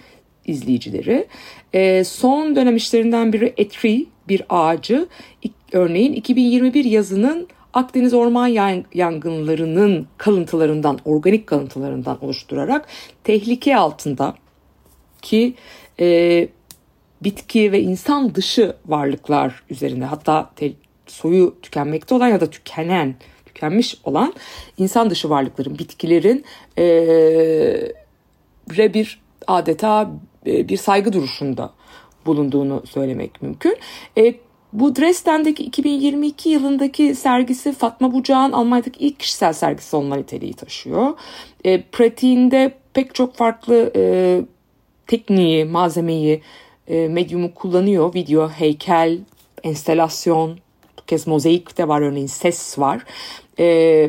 izleyicileri. 0.47 1.27
E, 1.73 2.05
son 2.05 2.57
dönem 2.57 2.77
işlerinden 2.77 3.33
biri 3.33 3.55
Etri, 3.57 4.07
bir 4.29 4.43
ağacı. 4.49 5.09
Örneğin 5.73 6.13
2021 6.13 6.85
yazının 6.85 7.49
Akdeniz 7.75 8.15
orman 8.15 8.47
yangınlarının 8.95 10.07
kalıntılarından, 10.19 10.99
organik 11.05 11.47
kalıntılarından 11.47 12.25
oluşturarak 12.25 12.87
tehlike 13.25 13.77
altında 13.77 14.35
ki 15.23 15.55
e, 16.01 16.49
bitki 17.25 17.73
ve 17.73 17.81
insan 17.81 18.35
dışı 18.35 18.77
varlıklar 18.87 19.63
üzerinde 19.71 20.05
hatta 20.05 20.51
te, 20.57 20.73
soyu 21.07 21.57
tükenmekte 21.63 22.15
olan 22.15 22.29
ya 22.29 22.41
da 22.41 22.51
tükenen, 22.51 23.15
tükenmiş 23.47 23.97
olan 24.05 24.35
insan 24.79 25.11
dışı 25.11 25.31
varlıkların, 25.31 25.79
bitkilerin 25.79 26.45
e, 26.79 26.85
bir 28.69 29.21
adeta 29.47 30.11
e, 30.47 30.69
bir 30.69 30.77
saygı 30.77 31.13
duruşunda 31.13 31.73
bulunduğunu 32.27 32.83
söylemek 32.87 33.43
mümkün. 33.43 33.77
E, 34.19 34.35
bu 34.73 34.97
Dresden'deki 34.97 35.63
2022 35.65 36.49
yılındaki 36.49 37.15
sergisi 37.15 37.73
Fatma 37.73 38.13
Bucak'ın 38.13 38.53
Almanya'daki 38.53 39.01
ilk 39.01 39.21
kişisel 39.21 39.53
sergisi 39.53 39.97
olma 39.97 40.17
niteliği 40.17 40.55
taşıyor. 40.55 41.13
E, 41.65 41.83
pratiğinde 41.83 42.75
pek 42.95 43.15
çok 43.15 43.35
farklı 43.35 43.93
e, 43.97 44.41
tekniği, 45.07 45.65
malzemeyi, 45.65 46.43
e, 46.89 47.09
medyumu 47.09 47.55
kullanıyor. 47.55 48.15
Video, 48.15 48.49
heykel, 48.49 49.19
enstelasyon, 49.63 50.59
bu 50.99 51.03
kez 51.07 51.27
mozaik 51.27 51.79
de 51.79 51.89
var 51.89 52.01
örneğin 52.01 52.27
ses 52.27 52.79
var. 52.79 53.05
E, 53.59 53.65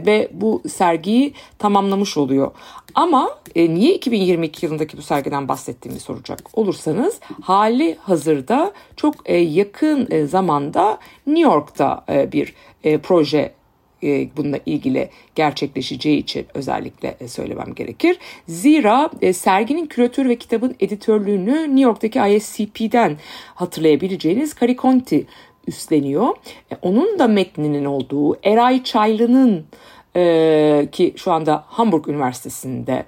ve 0.05 0.29
bu 0.31 0.61
sergiyi 0.69 1.33
tamamlamış 1.59 2.17
oluyor. 2.17 2.51
Ama 2.95 3.29
e, 3.55 3.73
niye 3.73 3.95
2022 3.95 4.65
yılındaki 4.65 4.97
bu 4.97 5.01
sergiden 5.01 5.47
bahsettiğimi 5.47 5.99
soracak 5.99 6.57
olursanız 6.57 7.19
hali 7.41 7.95
hazırda 7.95 8.73
çok 8.95 9.15
e, 9.25 9.37
yakın 9.37 10.07
e, 10.11 10.25
zamanda 10.25 10.99
New 11.27 11.51
York'ta 11.51 12.05
e, 12.09 12.31
bir 12.31 12.53
e, 12.83 12.97
proje 12.97 13.53
e, 14.03 14.29
bununla 14.37 14.59
ilgili 14.65 15.09
gerçekleşeceği 15.35 16.17
için 16.17 16.45
özellikle 16.53 17.17
e, 17.19 17.27
söylemem 17.27 17.73
gerekir. 17.75 18.19
Zira 18.47 19.09
e, 19.21 19.33
serginin 19.33 19.85
küratörü 19.85 20.29
ve 20.29 20.35
kitabın 20.35 20.75
editörlüğünü 20.79 21.61
New 21.61 21.81
York'taki 21.81 22.19
ISCP'den 22.19 23.17
hatırlayabileceğiniz 23.55 24.55
Cari 24.61 24.77
Conti 24.77 25.25
üstleniyor. 25.67 26.35
Onun 26.81 27.19
da 27.19 27.27
metninin 27.27 27.85
olduğu 27.85 28.35
Eray 28.43 28.83
Çaylı'nın 28.83 29.65
ki 30.91 31.13
şu 31.15 31.31
anda 31.31 31.63
Hamburg 31.67 32.07
Üniversitesi'nde 32.07 33.05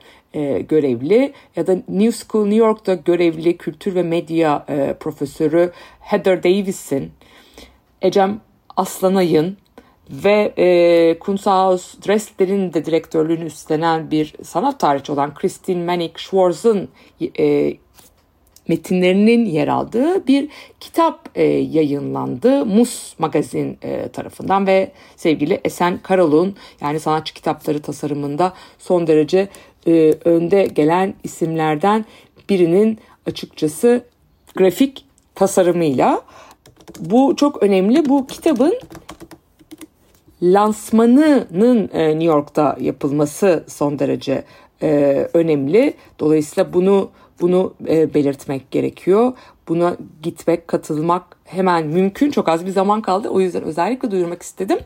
görevli 0.70 1.34
ya 1.56 1.68
da 1.68 1.78
New 1.88 2.12
School 2.12 2.46
New 2.46 2.66
York'ta 2.66 2.94
görevli 2.94 3.58
kültür 3.58 3.96
ve 3.96 4.04
medya 4.04 4.66
profesörü 5.00 5.72
Heather 6.00 6.44
Davis'in, 6.44 7.12
Ecem 8.02 8.42
Aslanay'ın 8.78 9.58
ve 10.10 10.54
e, 10.58 11.20
Kunsthaus 11.20 11.96
Dresden'in 12.08 12.74
de 12.74 12.86
direktörlüğünü 12.86 13.46
üstlenen 13.46 14.12
bir 14.12 14.34
sanat 14.44 14.80
tarihçi 14.80 15.12
olan 15.12 15.34
Christine 15.34 15.86
Manik 15.86 16.20
Schwarz'ın 16.20 16.90
e, 17.40 17.74
metinlerinin 18.68 19.46
yer 19.46 19.68
aldığı 19.68 20.28
bir 20.28 20.50
kitap 20.80 21.30
e, 21.36 21.44
yayınlandı 21.44 22.66
Mus 22.66 23.20
Magazin 23.20 23.78
e, 23.82 24.08
tarafından 24.08 24.68
ve 24.68 24.92
sevgili 25.16 25.62
Esen 25.64 25.98
Karalun 25.98 26.56
yani 26.82 27.00
sanatçı 27.00 27.34
kitapları 27.34 27.82
tasarımında 27.82 28.54
son 28.80 29.08
derece 29.08 29.48
e, 29.88 30.14
önde 30.26 30.66
gelen 30.66 31.14
isimlerden 31.24 32.06
birinin 32.50 33.00
açıkçası 33.26 34.04
grafik 34.56 35.06
tasarımıyla 35.36 36.22
bu 37.00 37.36
çok 37.36 37.64
önemli. 37.64 38.10
Bu 38.10 38.28
kitabın 38.28 38.80
lansmanının 40.42 41.90
e, 41.94 42.10
New 42.10 42.24
York'ta 42.24 42.78
yapılması 42.80 43.64
son 43.68 44.00
derece 44.00 44.44
e, 44.82 45.28
önemli. 45.34 45.94
Dolayısıyla 46.20 46.74
bunu 46.74 47.10
bunu 47.42 47.74
e, 47.88 48.14
belirtmek 48.14 48.72
gerekiyor. 48.72 49.34
Buna 49.68 49.98
gitmek, 50.24 50.68
katılmak 50.68 51.38
hemen 51.44 51.88
mümkün. 51.88 52.32
Çok 52.32 52.50
az 52.50 52.66
bir 52.66 52.72
zaman 52.72 53.02
kaldı. 53.02 53.30
O 53.30 53.40
yüzden 53.40 53.64
özellikle 53.64 54.12
duyurmak 54.12 54.42
istedim. 54.42 54.80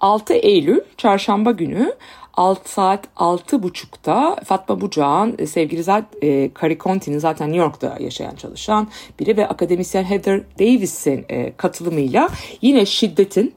6 0.00 0.34
Eylül 0.34 0.80
çarşamba 0.96 1.50
günü 1.50 1.92
6 2.36 2.72
saat 2.72 3.06
6.30'da 3.16 4.36
Fatma 4.44 4.80
Bucağ'ın 4.80 5.44
sevgili 5.44 5.82
zaten 5.82 6.18
e, 6.22 6.50
Carrie 6.62 6.78
Conti'nin 6.78 7.18
zaten 7.18 7.48
New 7.48 7.62
York'ta 7.62 7.96
yaşayan 8.00 8.34
çalışan 8.34 8.88
biri 9.18 9.36
ve 9.36 9.48
akademisyen 9.48 10.04
Heather 10.04 10.42
Davis'in 10.58 11.24
e, 11.28 11.52
katılımıyla 11.56 12.28
yine 12.62 12.86
şiddetin 12.86 13.54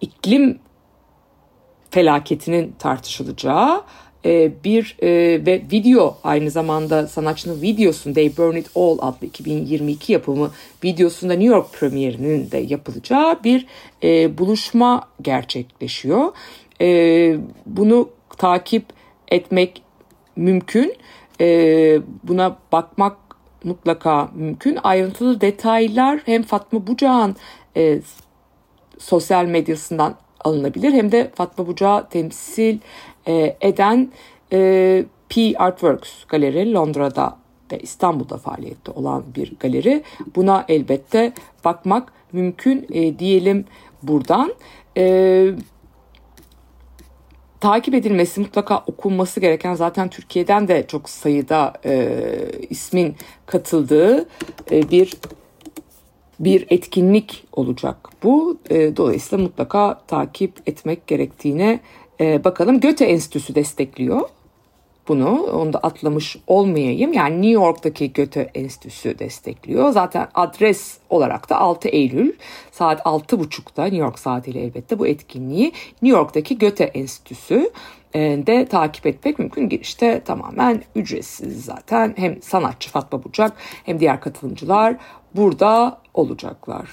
iklim 0.00 0.58
felaketinin 1.90 2.74
tartışılacağı 2.78 3.82
e, 4.24 4.52
bir 4.64 4.96
e, 5.02 5.08
ve 5.46 5.62
video 5.72 6.18
aynı 6.24 6.50
zamanda 6.50 7.06
sanatçının 7.06 7.62
videosun 7.62 8.12
They 8.12 8.36
Burn 8.36 8.56
It 8.56 8.70
All 8.74 8.98
adlı 9.00 9.26
2022 9.26 10.12
yapımı 10.12 10.50
videosunda 10.84 11.32
New 11.32 11.54
York 11.54 11.72
premierinin 11.72 12.50
de 12.50 12.58
yapılacağı 12.58 13.44
bir 13.44 13.66
e, 14.02 14.38
buluşma 14.38 15.08
gerçekleşiyor. 15.22 16.32
Bunu 17.66 18.08
takip 18.38 18.84
etmek 19.28 19.82
mümkün. 20.36 20.94
Buna 22.24 22.58
bakmak 22.72 23.16
mutlaka 23.64 24.28
mümkün. 24.34 24.78
Ayrıntılı 24.82 25.40
detaylar 25.40 26.20
hem 26.24 26.42
Fatma 26.42 26.86
Bucağ'ın 26.86 27.36
sosyal 28.98 29.44
medyasından 29.44 30.16
alınabilir 30.44 30.92
hem 30.92 31.12
de 31.12 31.30
Fatma 31.34 31.66
Bucağı 31.66 32.08
temsil 32.08 32.78
e, 33.30 33.56
eden 33.60 34.12
e, 34.52 35.04
P 35.28 35.54
Artworks 35.58 36.24
galeri 36.28 36.72
Londra'da 36.72 37.36
ve 37.72 37.78
İstanbul'da 37.78 38.38
faaliyette 38.38 38.90
olan 38.90 39.24
bir 39.36 39.52
galeri. 39.60 40.02
Buna 40.36 40.64
elbette 40.68 41.32
bakmak 41.64 42.12
mümkün 42.32 42.86
e, 42.90 43.18
diyelim 43.18 43.64
buradan. 44.02 44.54
Takip 47.60 47.94
edilmesi 47.94 48.40
mutlaka 48.40 48.78
okunması 48.86 49.40
gereken 49.40 49.74
zaten 49.74 50.08
Türkiye'den 50.08 50.68
de 50.68 50.86
çok 50.86 51.10
sayıda 51.10 51.72
e, 51.84 52.18
ismin 52.70 53.16
katıldığı 53.46 54.28
e, 54.70 54.90
bir 54.90 55.14
bir 56.40 56.66
etkinlik 56.70 57.44
olacak 57.52 57.96
bu. 58.22 58.58
E, 58.70 58.96
dolayısıyla 58.96 59.44
mutlaka 59.44 60.00
takip 60.06 60.68
etmek 60.68 61.06
gerektiğine 61.06 61.80
e, 62.20 62.44
bakalım. 62.44 62.80
Göte 62.80 63.04
Enstitüsü 63.04 63.54
destekliyor 63.54 64.28
bunu. 65.08 65.42
Onu 65.42 65.72
da 65.72 65.78
atlamış 65.78 66.36
olmayayım. 66.46 67.12
Yani 67.12 67.34
New 67.34 67.50
York'taki 67.50 68.12
Göte 68.12 68.50
Enstitüsü 68.54 69.18
destekliyor. 69.18 69.90
Zaten 69.90 70.28
adres 70.34 70.98
olarak 71.10 71.50
da 71.50 71.56
6 71.56 71.88
Eylül 71.88 72.32
saat 72.70 73.00
6.30'da 73.00 73.82
New 73.82 73.96
York 73.96 74.18
saatiyle 74.18 74.60
elbette 74.60 74.98
bu 74.98 75.06
etkinliği 75.06 75.72
New 76.02 76.18
York'taki 76.18 76.58
Göte 76.58 76.84
Enstitüsü 76.84 77.70
e, 78.14 78.20
de 78.20 78.66
takip 78.66 79.06
etmek 79.06 79.38
mümkün. 79.38 79.68
Girişte 79.68 80.20
tamamen 80.24 80.82
ücretsiz 80.94 81.64
zaten. 81.64 82.14
Hem 82.16 82.42
sanatçı 82.42 82.90
Fatma 82.90 83.24
Bucak 83.24 83.52
hem 83.84 84.00
diğer 84.00 84.20
katılımcılar 84.20 84.96
burada 85.36 86.00
olacaklar. 86.14 86.90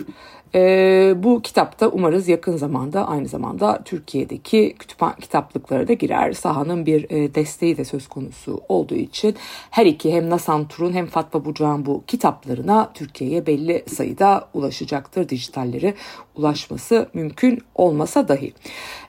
E, 0.56 1.14
bu 1.18 1.42
kitapta 1.42 1.88
umarız 1.88 2.28
yakın 2.28 2.58
zamanda 2.58 3.08
aynı 3.08 3.28
zamanda 3.28 3.82
Türkiye'deki 3.86 4.76
kütüphane 4.80 5.16
kitaplıklara 5.22 5.88
da 5.88 5.94
girer. 5.94 6.34
Sahanın 6.34 6.86
bir 6.86 7.10
e, 7.10 7.36
desteği 7.36 7.78
de 7.78 7.86
söz 7.86 8.08
konusu 8.08 8.62
olduğu 8.70 8.96
için 8.96 9.36
her 9.72 9.86
iki 9.86 10.14
hem 10.14 10.30
Nasan 10.30 10.68
Tur'un 10.68 10.94
hem 10.94 11.06
Fatma 11.06 11.46
Bucak'ın 11.46 11.86
bu 11.86 12.04
kitaplarına 12.08 12.92
Türkiye'ye 12.94 13.46
belli 13.46 13.84
sayıda 13.88 14.50
ulaşacaktır. 14.54 15.30
Dijitalleri 15.30 15.94
ulaşması 16.36 17.10
mümkün 17.14 17.62
olmasa 17.76 18.28
dahi. 18.28 18.54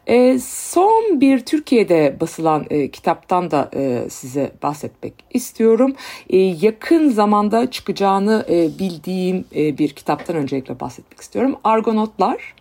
E, 0.08 0.38
son 0.38 1.20
bir 1.20 1.38
Türkiye'de 1.40 2.16
basılan 2.20 2.66
e, 2.70 2.90
kitaptan 2.90 3.50
da 3.50 3.70
e, 3.74 4.10
size 4.10 4.52
bahsetmek 4.62 5.14
istiyorum. 5.30 5.94
E, 6.30 6.38
yakın 6.38 7.08
zamanda 7.08 7.70
çıkacağını 7.70 8.46
e, 8.50 8.78
bildiğim 8.78 9.44
e, 9.56 9.78
bir 9.78 9.88
kitaptan 9.88 10.36
öncelikle 10.36 10.80
bahsetmek 10.80 11.20
istiyorum. 11.20 11.56
Argonotlar 11.64 12.54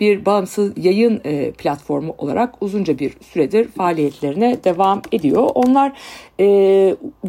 bir 0.00 0.26
bağımsız 0.26 0.72
yayın 0.84 1.20
e, 1.24 1.50
platformu 1.50 2.14
olarak 2.18 2.54
uzunca 2.62 2.98
bir 2.98 3.12
süredir 3.20 3.68
faaliyetlerine 3.68 4.64
devam 4.64 5.02
ediyor. 5.12 5.50
Onlar 5.54 5.92
e, 6.40 6.46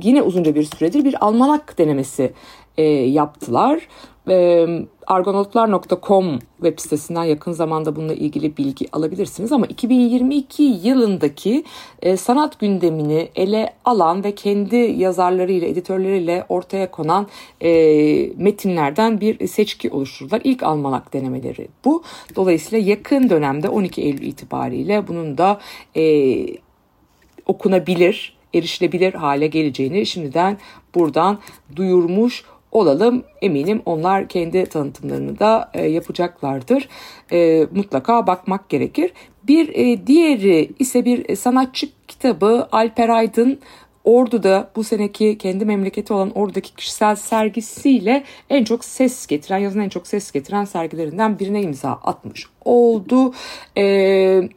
yine 0.03 0.21
uzunca 0.21 0.55
bir 0.55 0.63
süredir 0.63 1.05
bir 1.05 1.25
almanak 1.25 1.77
denemesi 1.77 2.33
e, 2.77 2.83
yaptılar 2.91 3.87
e, 4.29 4.67
argonotlar.com 5.07 6.39
web 6.57 6.79
sitesinden 6.79 7.23
yakın 7.23 7.51
zamanda 7.51 7.95
bununla 7.95 8.13
ilgili 8.13 8.57
bilgi 8.57 8.87
alabilirsiniz 8.91 9.51
ama 9.51 9.65
2022 9.65 10.63
yılındaki 10.63 11.63
e, 12.01 12.17
sanat 12.17 12.59
gündemini 12.59 13.29
ele 13.35 13.73
alan 13.85 14.23
ve 14.23 14.35
kendi 14.35 14.75
yazarlarıyla, 14.75 15.67
editörleriyle 15.67 16.45
ortaya 16.49 16.91
konan 16.91 17.27
e, 17.61 17.71
metinlerden 18.37 19.21
bir 19.21 19.47
seçki 19.47 19.89
oluşturdular. 19.89 20.41
İlk 20.43 20.63
almanak 20.63 21.13
denemeleri 21.13 21.67
bu. 21.85 22.03
Dolayısıyla 22.35 22.89
yakın 22.89 23.29
dönemde 23.29 23.69
12 23.69 24.01
Eylül 24.01 24.21
itibariyle 24.21 25.07
bunun 25.07 25.37
da 25.37 25.59
e, 25.95 26.45
okunabilir, 27.45 28.37
erişilebilir 28.53 29.13
hale 29.13 29.47
geleceğini 29.47 30.05
şimdiden 30.05 30.57
buradan 30.95 31.39
duyurmuş 31.75 32.43
olalım. 32.71 33.23
Eminim 33.41 33.81
onlar 33.85 34.27
kendi 34.27 34.65
tanıtımlarını 34.65 35.39
da 35.39 35.71
e, 35.73 35.85
yapacaklardır. 35.85 36.89
E, 37.31 37.67
mutlaka 37.75 38.27
bakmak 38.27 38.69
gerekir. 38.69 39.13
Bir 39.43 39.69
e, 39.75 40.07
diğeri 40.07 40.71
ise 40.79 41.05
bir 41.05 41.35
sanatçı 41.35 41.87
kitabı 42.07 42.67
Alper 42.71 43.09
Aydın 43.09 43.59
Ordu'da 44.03 44.71
bu 44.75 44.83
seneki 44.83 45.37
kendi 45.37 45.65
memleketi 45.65 46.13
olan 46.13 46.31
Ordu'daki 46.31 46.75
kişisel 46.75 47.15
sergisiyle 47.15 48.23
en 48.49 48.63
çok 48.63 48.85
ses 48.85 49.27
getiren, 49.27 49.57
yazın 49.57 49.79
en 49.79 49.89
çok 49.89 50.07
ses 50.07 50.31
getiren 50.31 50.65
sergilerinden 50.65 51.39
birine 51.39 51.61
imza 51.61 51.89
atmış 51.91 52.45
oldu. 52.65 53.33
Eee 53.75 54.49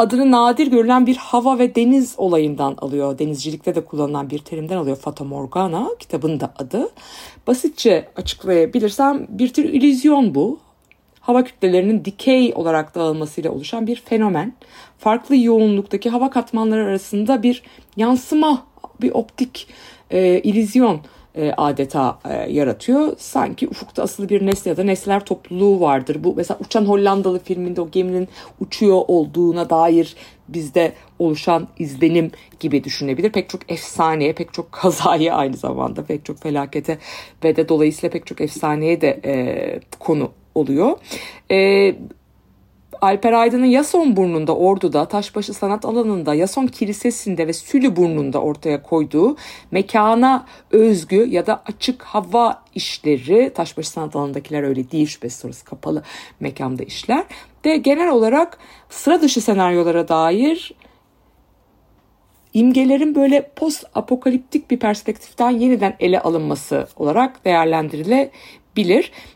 adını 0.00 0.30
nadir 0.30 0.66
görülen 0.66 1.06
bir 1.06 1.16
hava 1.16 1.58
ve 1.58 1.74
deniz 1.74 2.14
olayından 2.16 2.76
alıyor. 2.78 3.18
Denizcilikte 3.18 3.74
de 3.74 3.84
kullanılan 3.84 4.30
bir 4.30 4.38
terimden 4.38 4.76
alıyor 4.76 4.96
Fata 4.96 5.24
Morgana 5.24 5.88
kitabın 5.98 6.40
da 6.40 6.52
adı. 6.58 6.88
Basitçe 7.46 8.08
açıklayabilirsem 8.16 9.26
bir 9.28 9.52
tür 9.52 9.64
illüzyon 9.64 10.34
bu. 10.34 10.58
Hava 11.20 11.44
kütlelerinin 11.44 12.04
dikey 12.04 12.52
olarak 12.54 12.94
dağılmasıyla 12.94 13.50
oluşan 13.50 13.86
bir 13.86 13.96
fenomen. 13.96 14.52
Farklı 14.98 15.36
yoğunluktaki 15.36 16.10
hava 16.10 16.30
katmanları 16.30 16.84
arasında 16.84 17.42
bir 17.42 17.62
yansıma, 17.96 18.66
bir 19.00 19.10
optik 19.10 19.68
e, 20.10 20.40
illüzyon 20.40 21.00
e, 21.34 21.52
adeta 21.56 22.18
e, 22.28 22.52
yaratıyor. 22.52 23.12
Sanki 23.18 23.68
ufukta 23.68 24.02
asılı 24.02 24.28
bir 24.28 24.46
nesne 24.46 24.70
ya 24.70 24.76
da 24.76 24.84
nesneler 24.84 25.24
topluluğu 25.24 25.80
vardır. 25.80 26.24
Bu 26.24 26.34
mesela 26.36 26.58
Uçan 26.60 26.84
Hollandalı 26.84 27.38
filminde 27.38 27.80
o 27.80 27.90
geminin 27.90 28.28
uçuyor 28.60 29.02
olduğuna 29.08 29.70
dair 29.70 30.16
bizde 30.48 30.92
oluşan 31.18 31.68
izlenim 31.78 32.30
gibi 32.60 32.84
düşünebilir. 32.84 33.32
Pek 33.32 33.48
çok 33.48 33.72
efsaneye, 33.72 34.32
pek 34.32 34.52
çok 34.52 34.72
kazaya 34.72 35.34
aynı 35.36 35.56
zamanda 35.56 36.04
pek 36.04 36.24
çok 36.24 36.42
felakete 36.42 36.98
ve 37.44 37.56
de 37.56 37.68
dolayısıyla 37.68 38.12
pek 38.12 38.26
çok 38.26 38.40
efsaneye 38.40 39.00
de 39.00 39.20
e, 39.24 39.80
konu 39.98 40.30
oluyor. 40.54 40.98
E, 41.50 41.94
Alper 43.00 43.32
Aydın'ın 43.32 43.66
Yason 43.66 44.16
burnunda 44.16 44.56
Ordu'da, 44.56 45.08
Taşbaşı 45.08 45.54
Sanat 45.54 45.84
Alanı'nda, 45.84 46.34
Yason 46.34 46.66
Kilisesi'nde 46.66 47.46
ve 47.46 47.52
Sülü 47.52 47.96
burnunda 47.96 48.40
ortaya 48.42 48.82
koyduğu 48.82 49.36
mekana 49.70 50.46
özgü 50.70 51.26
ya 51.28 51.46
da 51.46 51.62
açık 51.66 52.02
hava 52.02 52.62
işleri, 52.74 53.52
Taşbaşı 53.54 53.90
Sanat 53.90 54.16
Alanı'ndakiler 54.16 54.62
öyle 54.62 54.90
değil 54.90 55.06
şüphesiz 55.06 55.44
orası 55.44 55.64
kapalı 55.64 56.02
mekanda 56.40 56.82
işler 56.82 57.24
de 57.64 57.76
genel 57.76 58.10
olarak 58.10 58.58
sıra 58.90 59.22
dışı 59.22 59.40
senaryolara 59.40 60.08
dair 60.08 60.72
imgelerin 62.54 63.14
böyle 63.14 63.50
post 63.56 63.84
apokaliptik 63.94 64.70
bir 64.70 64.78
perspektiften 64.78 65.50
yeniden 65.50 65.96
ele 66.00 66.20
alınması 66.20 66.88
olarak 66.96 67.44
değerlendirilebilir. 67.44 68.28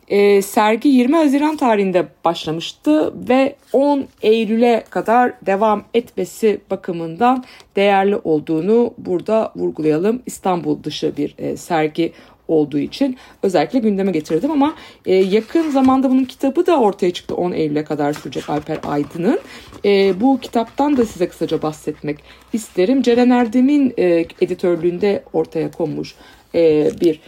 E, 0.09 0.43
sergi 0.43 0.89
20 0.89 1.17
Haziran 1.17 1.57
tarihinde 1.57 2.07
başlamıştı 2.25 3.15
ve 3.29 3.57
10 3.73 4.05
Eylül'e 4.23 4.85
kadar 4.91 5.33
devam 5.47 5.85
etmesi 5.95 6.61
bakımından 6.71 7.45
değerli 7.77 8.17
olduğunu 8.17 8.95
burada 8.99 9.53
vurgulayalım. 9.57 10.23
İstanbul 10.27 10.83
dışı 10.83 11.17
bir 11.17 11.35
e, 11.39 11.57
sergi 11.57 12.13
olduğu 12.49 12.79
için 12.79 13.17
özellikle 13.43 13.79
gündeme 13.79 14.13
getirdim 14.13 14.51
ama 14.51 14.75
e, 15.07 15.15
yakın 15.15 15.71
zamanda 15.71 16.11
bunun 16.11 16.25
kitabı 16.25 16.67
da 16.67 16.81
ortaya 16.81 17.13
çıktı 17.13 17.35
10 17.35 17.53
Eylül'e 17.53 17.85
kadar 17.85 18.13
sürecek 18.13 18.51
Alper 18.51 18.79
Aydın'ın. 18.87 19.41
E, 19.85 20.21
bu 20.21 20.41
kitaptan 20.41 20.97
da 20.97 21.07
size 21.07 21.29
kısaca 21.29 21.63
bahsetmek 21.63 22.19
isterim. 22.53 23.03
Ceren 23.03 23.31
Erdem'in 23.31 23.95
e, 23.99 24.05
editörlüğünde 24.41 25.23
ortaya 25.33 25.71
konmuş 25.71 26.15
e, 26.55 26.91
bir 27.01 27.21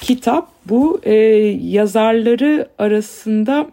kitap. 0.00 0.53
Bu 0.68 1.00
e, 1.02 1.14
yazarları 1.62 2.68
arasında 2.78 3.66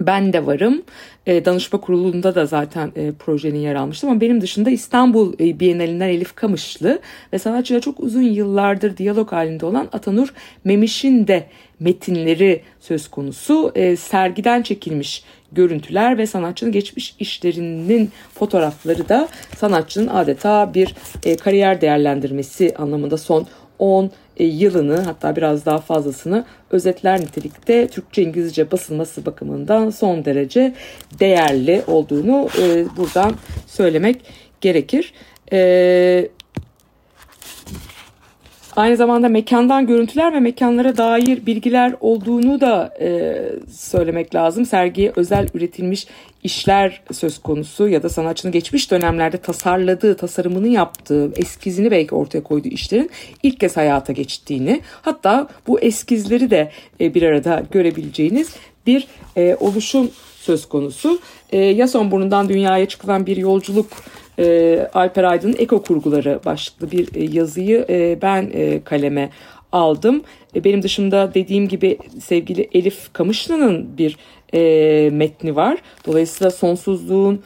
ben 0.00 0.32
de 0.32 0.46
varım. 0.46 0.82
E, 1.26 1.44
danışma 1.44 1.80
kurulunda 1.80 2.34
da 2.34 2.46
zaten 2.46 2.92
e, 2.96 3.12
projenin 3.12 3.58
yer 3.58 3.74
almıştım 3.74 4.10
ama 4.10 4.20
benim 4.20 4.40
dışında 4.40 4.70
İstanbul 4.70 5.32
e, 5.40 5.60
Bienalinden 5.60 6.08
Elif 6.08 6.34
Kamışlı 6.34 7.00
ve 7.32 7.38
sanatçıyla 7.38 7.80
çok 7.80 8.00
uzun 8.00 8.22
yıllardır 8.22 8.96
diyalog 8.96 9.32
halinde 9.32 9.66
olan 9.66 9.88
Atanur 9.92 10.34
Memiş'in 10.64 11.26
de 11.26 11.46
metinleri 11.80 12.62
söz 12.80 13.08
konusu. 13.08 13.72
E, 13.74 13.96
sergiden 13.96 14.62
çekilmiş 14.62 15.24
görüntüler 15.52 16.18
ve 16.18 16.26
sanatçının 16.26 16.72
geçmiş 16.72 17.14
işlerinin 17.18 18.10
fotoğrafları 18.34 19.08
da 19.08 19.28
sanatçının 19.56 20.06
adeta 20.06 20.74
bir 20.74 20.94
e, 21.24 21.36
kariyer 21.36 21.80
değerlendirmesi 21.80 22.74
anlamında 22.78 23.18
son 23.18 23.46
10 23.78 24.10
e, 24.36 24.44
yılını 24.44 25.00
hatta 25.00 25.36
biraz 25.36 25.66
daha 25.66 25.78
fazlasını 25.78 26.44
özetler 26.70 27.20
nitelikte 27.20 27.88
Türkçe 27.88 28.22
İngilizce 28.22 28.70
basılması 28.70 29.26
bakımından 29.26 29.90
son 29.90 30.24
derece 30.24 30.74
değerli 31.20 31.82
olduğunu 31.86 32.48
e, 32.62 32.86
buradan 32.96 33.34
söylemek 33.66 34.20
gerekir. 34.60 35.12
E, 35.52 36.28
aynı 38.78 38.96
zamanda 38.96 39.28
mekandan 39.28 39.86
görüntüler 39.86 40.32
ve 40.32 40.40
mekanlara 40.40 40.96
dair 40.96 41.46
bilgiler 41.46 41.94
olduğunu 42.00 42.60
da 42.60 42.94
e, 43.00 43.36
söylemek 43.72 44.34
lazım. 44.34 44.66
Sergiye 44.66 45.12
özel 45.16 45.48
üretilmiş 45.54 46.06
işler 46.44 47.02
söz 47.12 47.38
konusu 47.38 47.88
ya 47.88 48.02
da 48.02 48.08
sanatçının 48.08 48.52
geçmiş 48.52 48.90
dönemlerde 48.90 49.36
tasarladığı, 49.36 50.16
tasarımını 50.16 50.68
yaptığı, 50.68 51.32
eskizini 51.36 51.90
belki 51.90 52.14
ortaya 52.14 52.42
koyduğu 52.42 52.68
işlerin 52.68 53.10
ilk 53.42 53.60
kez 53.60 53.76
hayata 53.76 54.12
geçtiğini, 54.12 54.80
hatta 55.02 55.48
bu 55.66 55.80
eskizleri 55.80 56.50
de 56.50 56.70
e, 57.00 57.14
bir 57.14 57.22
arada 57.22 57.62
görebileceğiniz 57.70 58.54
bir 58.86 59.06
e, 59.36 59.56
oluşum 59.60 60.10
söz 60.40 60.68
konusu. 60.68 61.20
E, 61.50 61.58
Yason 61.58 62.10
burnundan 62.10 62.48
dünyaya 62.48 62.88
çıkılan 62.88 63.26
bir 63.26 63.36
yolculuk 63.36 63.86
e, 64.38 64.88
Alper 64.94 65.24
Aydın'ın 65.24 65.56
Eko 65.58 65.82
Kurguları 65.82 66.40
başlıklı 66.44 66.90
bir 66.90 67.14
e, 67.14 67.24
yazıyı 67.36 67.86
e, 67.88 68.18
ben 68.22 68.52
kaleme 68.84 69.30
aldım. 69.72 70.22
Benim 70.54 70.82
dışımda 70.82 71.34
dediğim 71.34 71.68
gibi 71.68 71.98
sevgili 72.22 72.68
Elif 72.72 73.12
Kamışlı'nın 73.12 73.98
bir 73.98 74.16
metni 75.10 75.56
var. 75.56 75.78
Dolayısıyla 76.06 76.50
sonsuzluğun 76.50 77.42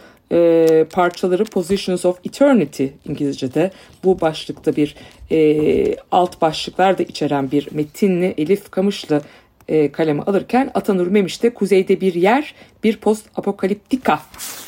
parçaları 0.93 1.45
Positions 1.45 2.05
of 2.05 2.19
Eternity 2.27 2.87
İngilizce'de 3.09 3.71
bu 4.05 4.21
başlıkta 4.21 4.77
bir 4.77 4.95
alt 6.11 6.41
başlıklar 6.41 6.99
da 6.99 7.03
içeren 7.03 7.51
bir 7.51 7.69
metinli 7.73 8.35
Elif 8.39 8.71
Kamışlı 8.71 9.23
e, 9.69 9.93
kaleme 9.93 10.23
alırken 10.23 10.71
Atanur 10.75 11.07
Memiş 11.07 11.43
de 11.43 11.55
Kuzeyde 11.55 12.01
Bir 12.01 12.15
Yer 12.15 12.55
bir 12.85 12.97
post 12.97 13.27
apokaliptika 13.37 14.21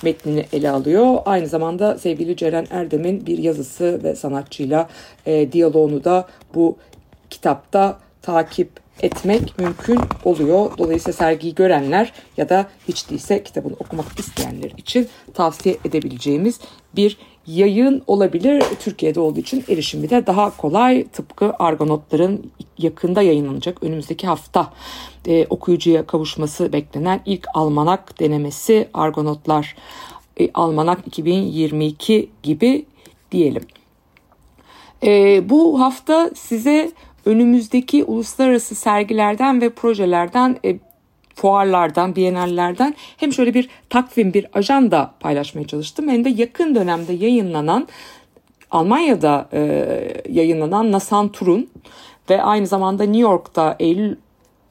metnini 0.03 0.45
ele 0.53 0.71
alıyor. 0.71 1.19
Aynı 1.25 1.47
zamanda 1.47 1.99
sevgili 1.99 2.37
Ceren 2.37 2.67
Erdem'in 2.71 3.27
bir 3.27 3.39
yazısı 3.39 4.01
ve 4.05 4.15
sanatçıyla 4.15 4.89
e, 5.27 5.53
diyaloğunu 5.53 6.05
da 6.05 6.29
bu 6.55 6.77
kitapta 7.31 7.99
takip 8.23 8.85
etmek 9.03 9.59
mümkün 9.59 10.01
oluyor. 10.25 10.71
Dolayısıyla 10.79 11.13
sergiyi 11.13 11.55
görenler 11.55 12.13
ya 12.37 12.49
da 12.49 12.67
hiç 12.89 13.11
değilse 13.11 13.43
kitabını 13.43 13.73
okumak 13.73 14.19
isteyenler 14.19 14.71
için 14.77 15.09
tavsiye 15.35 15.77
edebileceğimiz 15.85 16.61
bir 16.97 17.19
yayın 17.47 18.03
olabilir. 18.07 18.63
Türkiye'de 18.81 19.21
olduğu 19.21 19.41
için 19.41 19.65
erişimi 19.69 20.11
de 20.11 20.27
daha 20.27 20.57
kolay. 20.57 21.05
Tıpkı 21.05 21.53
Argonotların 21.59 22.51
yakında 22.79 23.23
yayınlanacak 23.23 23.83
önümüzdeki 23.83 24.27
hafta 24.27 24.73
e, 25.27 25.47
okuyucuya 25.51 26.07
kavuşması 26.07 26.73
beklenen 26.73 27.21
ilk 27.27 27.47
almanak 27.55 28.21
denemesi 28.21 28.89
Argonotlar 28.95 29.77
e, 30.41 30.51
Almanak 30.55 31.07
2022 31.07 32.31
gibi 32.43 32.87
diyelim. 33.33 33.63
E, 35.03 35.43
bu 35.51 35.81
hafta 35.81 36.31
size 36.35 36.93
önümüzdeki 37.27 38.05
uluslararası 38.05 38.75
sergilerden 38.75 39.61
ve 39.61 39.71
projelerden 39.71 40.57
e, 40.65 40.79
fuarlardan, 41.35 42.17
bienallerden 42.17 42.95
hem 43.17 43.33
şöyle 43.33 43.55
bir 43.55 43.69
takvim, 43.91 44.35
bir 44.35 44.47
ajanda 44.53 45.15
paylaşmaya 45.21 45.67
çalıştım. 45.67 46.09
Hem 46.09 46.25
de 46.25 46.29
yakın 46.29 46.75
dönemde 46.75 47.13
yayınlanan 47.13 47.89
Almanya'da 48.71 49.49
e, 49.53 49.63
yayınlanan 50.29 50.93
Nasan 50.93 51.29
Tur'un 51.29 51.71
ve 52.31 52.43
aynı 52.43 52.67
zamanda 52.67 53.05
New 53.05 53.21
York'ta 53.21 53.77
Eylül 53.79 54.17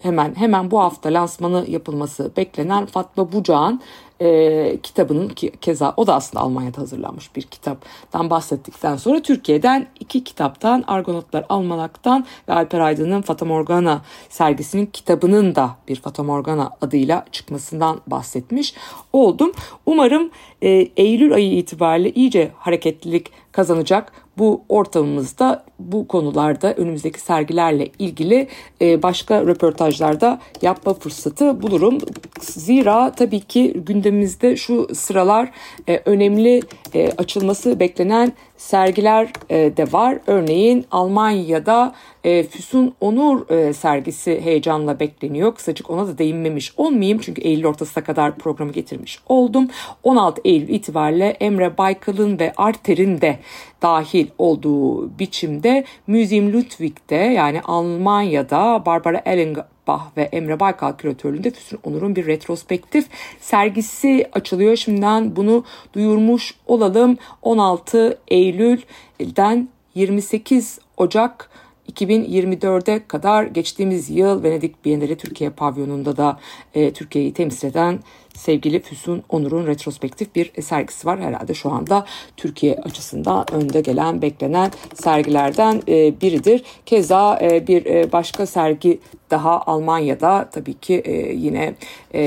hemen 0.04 0.36
hemen 0.36 0.72
bu 0.72 0.80
hafta 0.80 1.10
lansmanı 1.10 1.66
yapılması 1.70 2.32
beklenen 2.38 2.86
Fatma 2.86 3.32
Bucak'ın 3.32 3.82
e, 4.22 4.78
kitabının 4.84 5.30
ki 5.30 5.52
keza 5.62 5.94
o 5.98 6.08
da 6.08 6.16
aslında 6.16 6.44
Almanya'da 6.44 6.82
hazırlanmış 6.82 7.36
bir 7.36 7.42
kitaptan 7.42 8.30
bahsettikten 8.30 8.96
sonra 8.96 9.22
Türkiye'den 9.22 9.88
iki 10.00 10.24
kitaptan 10.24 10.84
Argonotlar 10.88 11.46
Almanak'tan 11.50 12.26
ve 12.50 12.54
Alper 12.54 12.80
Aydın'ın 12.80 13.22
Fata 13.22 13.46
Morgana 13.46 14.02
sergisinin 14.30 14.86
kitabının 14.86 15.56
da 15.56 15.76
bir 15.88 15.96
Fata 15.96 16.24
Morgana 16.24 16.72
adıyla 16.82 17.26
çıkmasından 17.32 18.02
bahsetmiş 18.08 18.76
oldum. 19.14 19.52
Umarım 19.86 20.30
e, 20.62 20.70
Eylül 20.98 21.34
ayı 21.34 21.58
itibariyle 21.58 22.14
iyice 22.14 22.52
hareketlilik 22.58 23.32
kazanacak 23.52 24.12
bu 24.38 24.62
ortamımızda 24.70 25.64
bu 25.80 26.08
konularda 26.08 26.74
önümüzdeki 26.74 27.20
sergilerle 27.20 27.90
ilgili 28.00 28.48
e, 28.82 29.04
başka 29.04 29.42
röportajlarda 29.42 30.40
yapma 30.62 30.94
fırsatı 30.94 31.62
bulurum. 31.62 31.98
Zira 32.40 33.12
tabii 33.12 33.40
ki 33.40 33.74
gündemimizde 33.74 34.56
şu 34.56 34.96
sıralar 34.96 35.52
e, 35.88 36.02
önemli 36.06 36.62
e, 36.94 37.12
açılması 37.12 37.80
beklenen 37.80 38.34
sergiler 38.58 39.34
de 39.50 39.92
var. 39.92 40.20
Örneğin 40.28 40.86
Almanya'da 40.92 41.96
Füsun 42.24 42.94
Onur 43.02 43.74
sergisi 43.74 44.42
heyecanla 44.42 45.00
bekleniyor. 45.00 45.56
Kısacık 45.56 45.90
ona 45.90 46.08
da 46.08 46.18
değinmemiş 46.18 46.74
olmayayım 46.78 47.20
çünkü 47.20 47.42
Eylül 47.42 47.66
ortasına 47.66 48.04
kadar 48.04 48.36
programı 48.36 48.72
getirmiş 48.72 49.20
oldum. 49.30 49.68
16 50.04 50.42
Eylül 50.46 50.70
itibariyle 50.70 51.28
Emre 51.28 51.78
Baykal'ın 51.78 52.40
ve 52.40 52.54
Arter'in 52.58 53.22
de 53.22 53.40
dahil 53.84 54.28
olduğu 54.38 55.20
biçimde 55.20 55.86
Museum 56.08 56.54
Ludwig'de 56.54 57.16
yani 57.16 57.62
Almanya'da 57.62 58.86
Barbara 58.86 59.22
Ellenbach 59.26 60.18
ve 60.18 60.22
Emre 60.22 60.60
Baykal 60.60 60.94
küratörlüğünde 60.94 61.52
Füsun 61.52 61.80
Onur'un 61.84 62.16
bir 62.16 62.28
retrospektif 62.28 63.08
sergisi 63.40 64.30
açılıyor. 64.34 64.76
Şimdiden 64.76 65.36
bunu 65.36 65.64
duyurmuş 65.94 66.56
olalım. 66.66 67.18
16 67.42 68.18
Eylül'den 68.28 69.70
28 69.96 70.80
Ocak 70.98 71.50
2024'e 71.92 73.08
kadar 73.08 73.44
geçtiğimiz 73.44 74.10
yıl 74.10 74.44
Venedik 74.44 74.86
Bienali 74.86 75.18
Türkiye 75.18 75.50
pavyonunda 75.50 76.18
da 76.18 76.40
e, 76.74 76.94
Türkiye'yi 76.94 77.34
temsil 77.34 77.68
eden 77.68 78.00
sevgili 78.34 78.80
Füsun 78.80 79.24
Onur'un 79.30 79.68
retrospektif 79.68 80.36
bir 80.36 80.62
sergisi 80.62 81.08
var. 81.08 81.20
Herhalde 81.20 81.54
şu 81.54 81.72
anda 81.72 82.06
Türkiye 82.38 82.76
açısından 82.76 83.46
önde 83.54 83.82
gelen 83.82 84.22
beklenen 84.22 84.72
sergilerden 84.94 85.82
e, 85.88 86.22
biridir. 86.22 86.64
Keza 86.86 87.40
e, 87.42 87.68
bir 87.68 87.86
e, 87.86 88.12
başka 88.12 88.46
sergi 88.46 89.00
daha 89.30 89.62
Almanya'da 89.62 90.50
tabii 90.52 90.74
ki 90.74 91.04
yine 91.36 91.74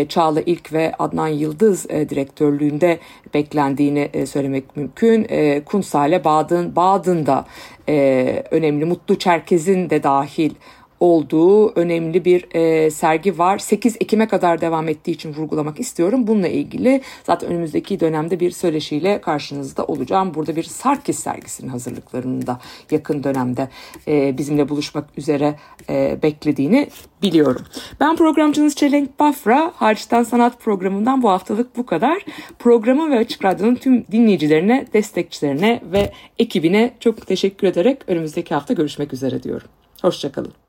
Çağla 0.09 0.41
İlk 0.41 0.73
ve 0.73 0.93
Adnan 0.99 1.29
Yıldız 1.29 1.89
direktörlüğünde 1.89 2.99
beklendiğini 3.35 4.27
söylemek 4.27 4.77
mümkün. 4.77 5.27
Kunsale 5.65 6.25
Badın, 6.25 6.77
Badın'da 6.77 7.45
e, 7.89 8.45
önemli 8.51 8.85
Mutlu 8.85 9.19
Çerkez'in 9.19 9.91
de 9.91 10.03
dahil 10.03 10.55
olduğu 11.01 11.73
önemli 11.75 12.25
bir 12.25 12.55
e, 12.55 12.91
sergi 12.91 13.39
var. 13.39 13.59
8 13.59 13.97
Ekim'e 14.01 14.29
kadar 14.29 14.61
devam 14.61 14.89
ettiği 14.89 15.11
için 15.11 15.35
vurgulamak 15.35 15.81
istiyorum. 15.81 16.27
Bununla 16.27 16.49
ilgili 16.49 17.01
zaten 17.25 17.51
önümüzdeki 17.51 18.01
dönemde 18.01 18.41
bir 18.41 18.51
söyleşiyle 18.51 19.21
karşınızda 19.21 19.85
olacağım. 19.85 20.35
Burada 20.35 20.57
bir 20.57 20.63
Sarkis 20.63 21.19
sergisinin 21.19 21.69
hazırlıklarını 21.69 22.47
da 22.47 22.59
yakın 22.91 23.25
dönemde 23.25 23.69
e, 24.09 24.39
bizimle 24.39 24.69
buluşmak 24.69 25.05
üzere 25.17 25.57
e, 25.91 26.19
beklediğini 26.23 26.89
biliyorum. 27.23 27.63
Ben 28.01 28.17
programcınız 28.17 28.75
Çelenk 28.75 29.21
Bafra. 29.21 29.73
Hariçten 29.77 30.23
Sanat 30.23 30.61
programından 30.61 31.23
bu 31.23 31.31
haftalık 31.31 31.77
bu 31.77 31.87
kadar. 31.87 32.25
Programı 32.59 33.11
ve 33.11 33.19
Açık 33.19 33.45
Radyo'nun 33.45 33.75
tüm 33.75 34.07
dinleyicilerine, 34.13 34.87
destekçilerine 34.93 35.81
ve 35.93 36.13
ekibine 36.39 36.95
çok 37.01 37.27
teşekkür 37.27 37.67
ederek 37.67 37.99
önümüzdeki 38.07 38.55
hafta 38.55 38.75
görüşmek 38.75 39.13
üzere 39.13 39.43
diyorum. 39.43 39.69
Hoşçakalın. 40.03 40.66